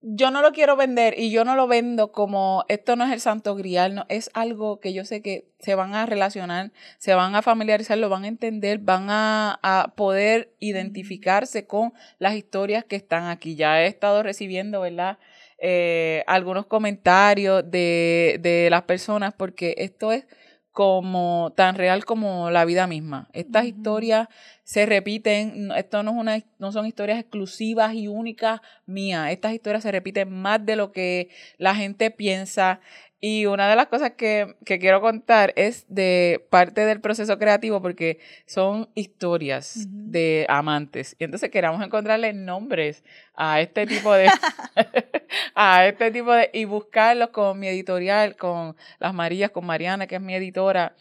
[0.00, 3.20] yo no lo quiero vender y yo no lo vendo como esto no es el
[3.20, 7.34] santo grial, no, es algo que yo sé que se van a relacionar, se van
[7.34, 12.96] a familiarizar, lo van a entender, van a, a poder identificarse con las historias que
[12.96, 13.54] están aquí.
[13.56, 15.18] Ya he estado recibiendo, ¿verdad?
[15.58, 20.26] Eh, algunos comentarios de, de las personas porque esto es
[20.74, 23.28] como tan real como la vida misma.
[23.32, 24.26] Estas historias
[24.64, 29.84] se repiten, esto no, es una, no son historias exclusivas y únicas mías, estas historias
[29.84, 32.80] se repiten más de lo que la gente piensa
[33.26, 38.18] y una de las cosas que, quiero contar es de parte del proceso creativo porque
[38.44, 41.16] son historias de amantes.
[41.18, 43.02] Y entonces queramos encontrarle nombres
[43.34, 44.28] a este tipo de
[45.54, 50.16] a este tipo de y buscarlos con mi editorial, con las Marías, con Mariana, que
[50.16, 50.94] es mi editora.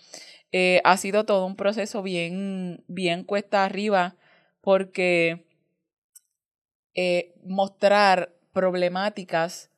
[0.54, 4.16] Eh, ha sido todo un proceso bien, bien cuesta arriba
[4.62, 5.46] porque
[6.96, 9.73] eh, mostrar problemáticas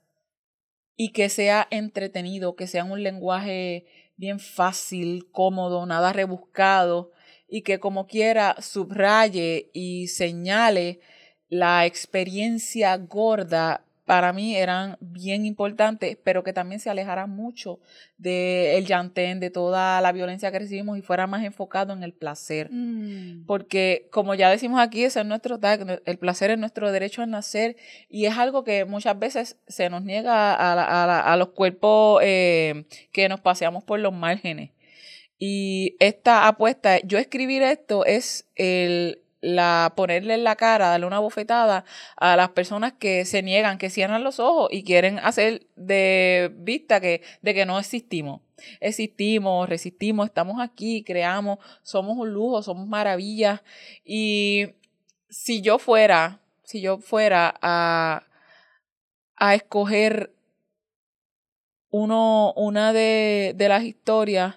[0.98, 3.86] y que sea entretenido, que sea un lenguaje
[4.18, 7.12] bien fácil, cómodo, nada rebuscado
[7.48, 11.00] y que como quiera subraye y señale
[11.50, 17.80] la experiencia gorda para mí eran bien importantes, pero que también se alejara mucho
[18.18, 22.14] del el llantén, de toda la violencia que recibimos y fuera más enfocado en el
[22.14, 22.70] placer.
[22.72, 23.45] Mm.
[23.47, 27.26] Porque, como ya decimos aquí, ese es nuestro tag, el placer es nuestro derecho a
[27.26, 27.78] nacer
[28.08, 33.28] y es algo que muchas veces se nos niega a, a, los cuerpos eh, que
[33.28, 34.72] nos paseamos por los márgenes.
[35.39, 41.20] Y esta apuesta, yo escribir esto es el, la, ponerle en la cara, darle una
[41.20, 41.86] bofetada
[42.18, 47.00] a las personas que se niegan, que cierran los ojos y quieren hacer de vista
[47.00, 48.41] que, de que no existimos.
[48.80, 53.62] Existimos, resistimos, estamos aquí, creamos, somos un lujo, somos maravillas.
[54.04, 54.70] Y
[55.30, 58.24] si yo fuera, si yo fuera a,
[59.36, 60.34] a escoger
[61.91, 64.56] uno, una de, de las historias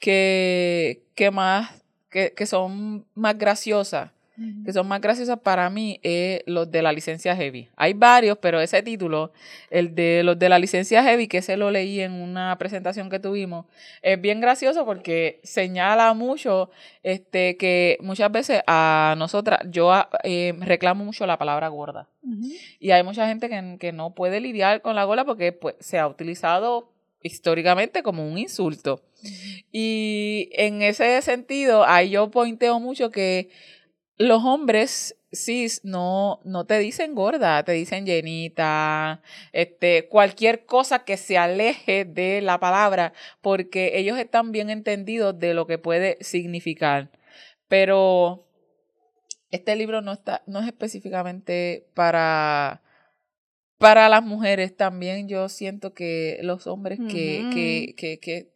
[0.00, 4.15] que, que más, que, que son más graciosas,
[4.64, 7.68] que son más graciosas para mí es los de la licencia heavy.
[7.76, 9.32] Hay varios, pero ese título,
[9.70, 13.18] el de los de la licencia heavy, que se lo leí en una presentación que
[13.18, 13.66] tuvimos,
[14.02, 16.70] es bien gracioso porque señala mucho
[17.02, 22.08] este que muchas veces a nosotras, yo eh, reclamo mucho la palabra gorda.
[22.80, 26.00] Y hay mucha gente que, que, no puede lidiar con la gorda porque pues, se
[26.00, 29.02] ha utilizado históricamente como un insulto.
[29.72, 33.50] Y en ese sentido, ahí yo pointeo mucho que
[34.18, 41.16] los hombres cis no, no te dicen gorda, te dicen llenita, este, cualquier cosa que
[41.16, 43.12] se aleje de la palabra,
[43.42, 47.10] porque ellos están bien entendidos de lo que puede significar.
[47.68, 48.46] Pero
[49.50, 52.82] este libro no está, no es específicamente para,
[53.78, 54.76] para las mujeres.
[54.76, 58.55] También yo siento que los hombres que, que, que, que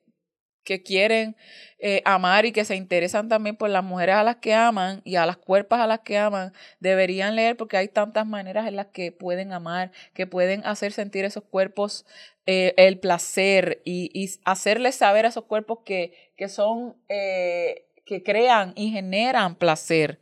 [0.64, 1.36] que quieren
[1.78, 5.16] eh, amar y que se interesan también por las mujeres a las que aman y
[5.16, 8.86] a las cuerpas a las que aman, deberían leer porque hay tantas maneras en las
[8.86, 12.04] que pueden amar, que pueden hacer sentir esos cuerpos
[12.46, 18.22] eh, el placer y, y, hacerles saber a esos cuerpos que, que son, eh, que
[18.22, 20.18] crean y generan placer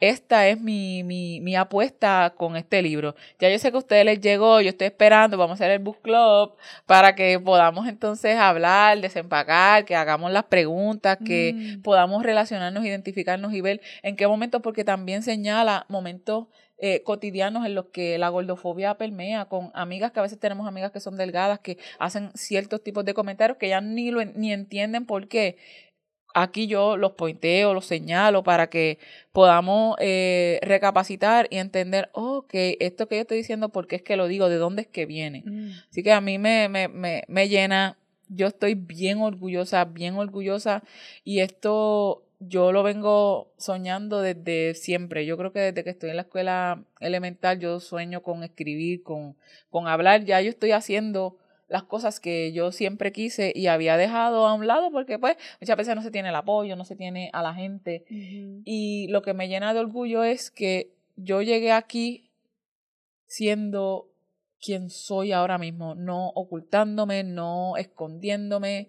[0.00, 3.14] esta es mi, mi, mi, apuesta con este libro.
[3.38, 5.78] Ya yo sé que a ustedes les llegó, yo estoy esperando, vamos a hacer el
[5.78, 11.82] book club para que podamos entonces hablar, desempacar, que hagamos las preguntas, que mm.
[11.82, 17.74] podamos relacionarnos, identificarnos y ver en qué momentos, porque también señala momentos eh, cotidianos en
[17.74, 21.58] los que la gordofobia permea, con amigas que a veces tenemos amigas que son delgadas,
[21.58, 25.56] que hacen ciertos tipos de comentarios que ya ni, lo, ni entienden por qué
[26.36, 28.98] aquí yo los pointeo, los señalo para que
[29.32, 34.16] podamos eh, recapacitar y entender, ok, esto que yo estoy diciendo, ¿por qué es que
[34.16, 34.50] lo digo?
[34.50, 35.42] ¿De dónde es que viene?
[35.46, 35.70] Mm.
[35.90, 37.96] Así que a mí me, me, me, me llena,
[38.28, 40.82] yo estoy bien orgullosa, bien orgullosa
[41.24, 45.24] y esto yo lo vengo soñando desde siempre.
[45.24, 49.36] Yo creo que desde que estoy en la escuela elemental yo sueño con escribir, con,
[49.70, 50.24] con hablar.
[50.24, 51.38] Ya yo estoy haciendo
[51.68, 55.76] las cosas que yo siempre quise y había dejado a un lado porque pues muchas
[55.76, 58.04] veces no se tiene el apoyo, no se tiene a la gente.
[58.08, 62.30] Y lo que me llena de orgullo es que yo llegué aquí
[63.26, 64.08] siendo
[64.60, 68.88] quien soy ahora mismo, no ocultándome, no escondiéndome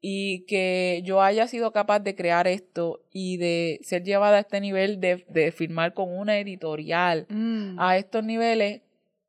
[0.00, 4.60] y que yo haya sido capaz de crear esto y de ser llevada a este
[4.60, 7.80] nivel de, de firmar con una editorial mm.
[7.80, 8.82] a estos niveles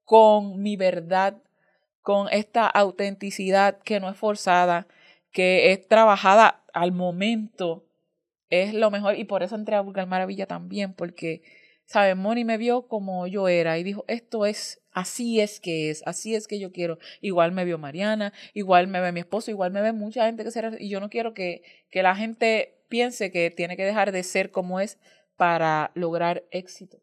[0.05, 1.41] con mi verdad
[2.01, 4.87] con esta autenticidad que no es forzada,
[5.31, 7.85] que es trabajada al momento,
[8.49, 9.17] es lo mejor.
[9.17, 11.41] Y por eso entré a Vulgar Maravilla también, porque,
[11.85, 12.15] ¿sabes?
[12.15, 16.35] Moni me vio como yo era y dijo, esto es, así es que es, así
[16.35, 16.97] es que yo quiero.
[17.21, 20.51] Igual me vio Mariana, igual me ve mi esposo, igual me ve mucha gente que
[20.51, 24.23] será, y yo no quiero que, que la gente piense que tiene que dejar de
[24.23, 24.97] ser como es
[25.37, 27.01] para lograr éxito.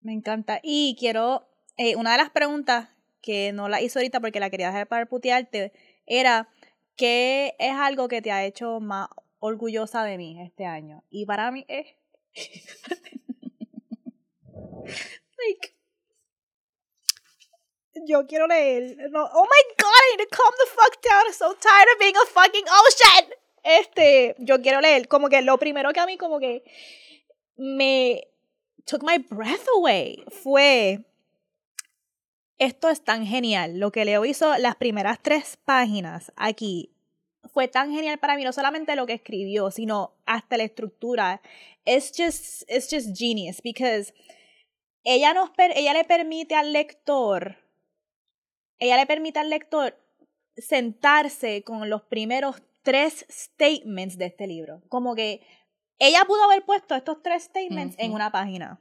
[0.00, 0.60] Me encanta.
[0.62, 2.88] Y quiero, eh, una de las preguntas
[3.20, 5.72] que no la hizo ahorita porque la quería dejar para putearte,
[6.06, 6.48] era
[6.96, 9.08] ¿qué es algo que te ha hecho más
[9.38, 11.02] orgullosa de mí este año?
[11.10, 11.86] Y para mí es...
[14.84, 15.74] like,
[18.06, 18.96] yo quiero leer.
[19.10, 21.26] No, oh my god, I need to calm the fuck down.
[21.26, 23.32] I'm so tired of being a fucking ocean.
[23.62, 25.08] Este, yo quiero leer.
[25.08, 26.62] Como que lo primero que a mí como que
[27.56, 28.22] me
[28.84, 31.04] took my breath away fue
[32.60, 33.80] esto es tan genial.
[33.80, 36.94] Lo que Leo hizo las primeras tres páginas aquí
[37.52, 41.40] fue tan genial para mí, no solamente lo que escribió, sino hasta la estructura.
[41.86, 44.12] It's just, it's just genius because
[45.02, 47.56] ella, nos, ella le permite al lector,
[48.78, 49.96] ella le permite al lector
[50.54, 54.82] sentarse con los primeros tres statements de este libro.
[54.90, 55.40] Como que
[55.98, 58.80] ella pudo haber puesto estos tres statements en una página.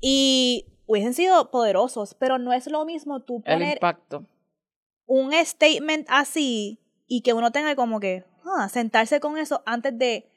[0.00, 4.24] Y hubiesen sido poderosos, pero no es lo mismo tú poner el impacto.
[5.06, 10.28] un statement así y que uno tenga como que ah, sentarse con eso antes de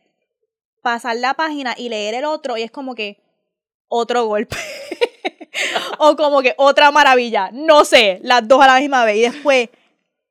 [0.81, 3.21] pasar la página y leer el otro y es como que
[3.87, 4.55] otro golpe.
[5.99, 7.49] o como que otra maravilla.
[7.51, 9.17] No sé, las dos a la misma vez.
[9.17, 9.69] Y después,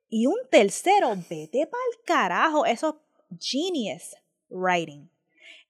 [0.08, 2.64] y un tercero, vete pa'l carajo.
[2.64, 3.00] Eso
[3.30, 4.16] es genius
[4.48, 5.10] writing.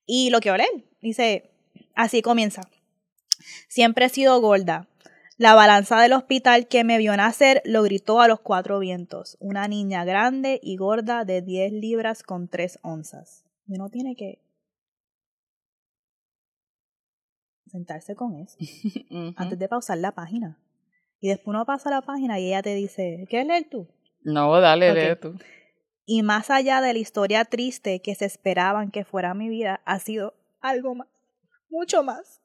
[0.06, 1.50] Y lo que leer, dice,
[1.94, 2.62] así comienza.
[3.68, 4.88] Siempre he sido gorda.
[5.36, 9.36] La balanza del hospital que me vio nacer lo gritó a los cuatro vientos.
[9.38, 13.44] Una niña grande y gorda de 10 libras con 3 onzas.
[13.68, 14.40] Uno tiene que
[17.66, 18.56] sentarse con eso
[19.36, 20.58] antes de pausar la página.
[21.20, 23.88] Y después uno pasa la página y ella te dice, ¿quieres leer tú?
[24.22, 25.38] No, dale, lee tú.
[26.04, 29.98] Y más allá de la historia triste que se esperaban que fuera mi vida, ha
[29.98, 31.08] sido algo más,
[31.70, 32.40] mucho más.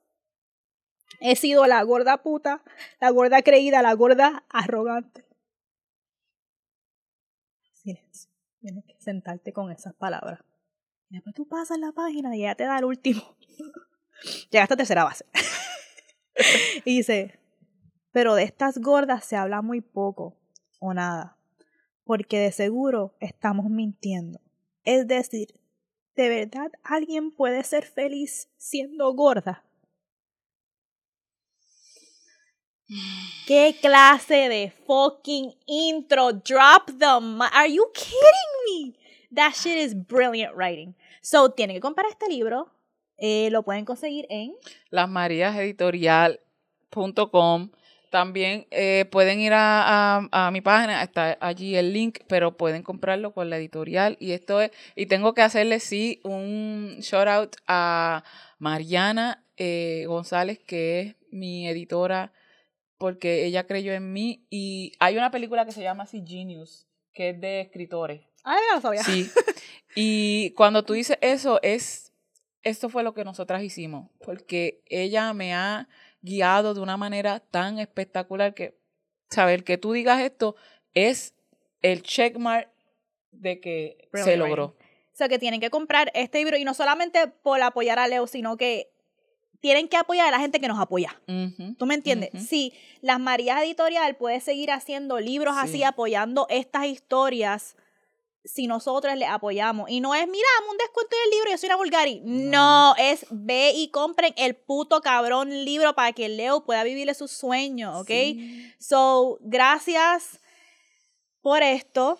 [1.19, 2.63] He sido la gorda puta,
[2.99, 5.25] la gorda creída, la gorda arrogante.
[7.73, 8.31] Silencio.
[8.59, 10.39] Tienes que sentarte con esas palabras.
[11.09, 13.21] Después tú pasas la página y ella te da el último.
[14.51, 15.25] Llegaste a tercera base.
[16.85, 17.39] y dice,
[18.11, 20.37] pero de estas gordas se habla muy poco
[20.79, 21.37] o nada,
[22.03, 24.39] porque de seguro estamos mintiendo.
[24.83, 25.59] Es decir,
[26.15, 29.63] ¿de verdad alguien puede ser feliz siendo gorda?
[33.47, 36.33] ¿Qué clase de fucking intro?
[36.33, 37.49] Drop the mic.
[37.53, 38.93] Are you kidding me?
[39.31, 40.95] That shit is brilliant writing.
[41.21, 42.71] So, tienen que comprar este libro.
[43.17, 44.53] Eh, lo pueden conseguir en
[44.89, 47.69] lasmariaseditorial.com.
[48.09, 53.49] También eh, pueden ir a, mi página, está allí el link, pero pueden comprarlo con
[53.49, 54.17] la editorial.
[54.19, 58.23] Y esto es, y tengo que hacerle sí un shout out a
[58.59, 62.31] Mariana eh, González, que es mi editora,
[63.03, 64.45] porque ella creyó en mí.
[64.49, 68.21] Y hay una película que se llama así Genius, que es de escritores.
[68.45, 69.03] Ah, no lo sabía.
[69.03, 69.29] Sí.
[69.93, 72.13] Y cuando tú dices eso, es,
[72.61, 75.89] esto fue lo que nosotras hicimos, porque ella me ha
[76.21, 78.79] guiado de una manera tan espectacular que
[79.29, 80.55] saber que tú digas esto
[80.93, 81.35] es
[81.81, 82.71] el checkmark
[83.31, 84.65] de que se logró.
[84.67, 88.27] O sea, que tienen que comprar este libro y no solamente por apoyar a Leo,
[88.27, 88.92] sino que
[89.63, 91.17] tienen que apoyar a la gente que nos apoya.
[91.77, 92.31] ¿Tú me entiendes?
[92.49, 97.77] Sí, las Marías Editorial puede seguir haciendo libros así, apoyando estas historias
[98.43, 99.89] si nosotros le apoyamos.
[99.89, 102.21] Y no es, mira, un descuento del libro, yo soy una vulgari.
[102.25, 107.31] No, es ve y compren el puto cabrón libro para que Leo pueda vivirle sus
[107.31, 108.11] sueños, ¿ok?
[108.79, 110.41] So, gracias
[111.41, 112.19] por esto.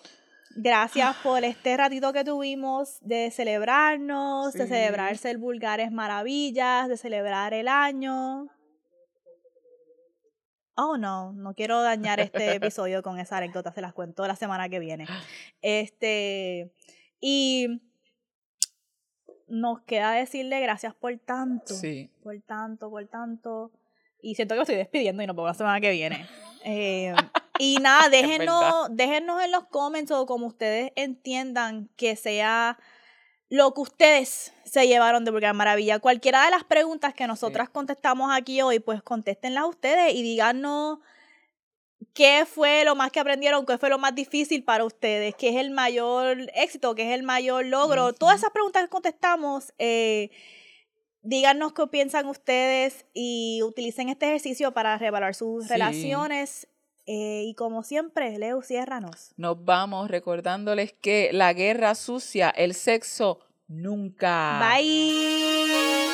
[0.56, 7.54] Gracias por este ratito que tuvimos de celebrarnos, de celebrarse el Vulgares Maravillas, de celebrar
[7.54, 8.48] el año.
[10.76, 14.68] Oh, no, no quiero dañar este episodio con esa anécdota, se las cuento la semana
[14.68, 15.06] que viene.
[15.60, 16.72] Este,
[17.20, 17.80] y
[19.48, 21.74] nos queda decirle gracias por tanto.
[21.74, 22.10] Sí.
[22.22, 23.72] Por tanto, por tanto.
[24.20, 26.26] Y siento que lo estoy despidiendo y no puedo la semana que viene.
[26.66, 27.14] Eh,
[27.58, 32.78] y nada, déjenos, déjenos en los comments o como ustedes entiendan que sea
[33.50, 35.98] lo que ustedes se llevaron de Vulgar Maravilla.
[36.00, 40.98] Cualquiera de las preguntas que nosotras contestamos aquí hoy, pues contéstenlas ustedes y díganos
[42.14, 45.56] qué fue lo más que aprendieron, qué fue lo más difícil para ustedes, qué es
[45.56, 48.12] el mayor éxito, qué es el mayor logro.
[48.12, 50.30] Todas esas preguntas que contestamos, eh,
[51.22, 56.66] díganos qué piensan ustedes y utilicen este ejercicio para revaluar sus relaciones
[57.06, 59.32] eh, y como siempre, Leo, ciérranos.
[59.36, 64.60] Nos vamos recordándoles que la guerra sucia, el sexo, nunca.
[64.60, 66.13] Bye.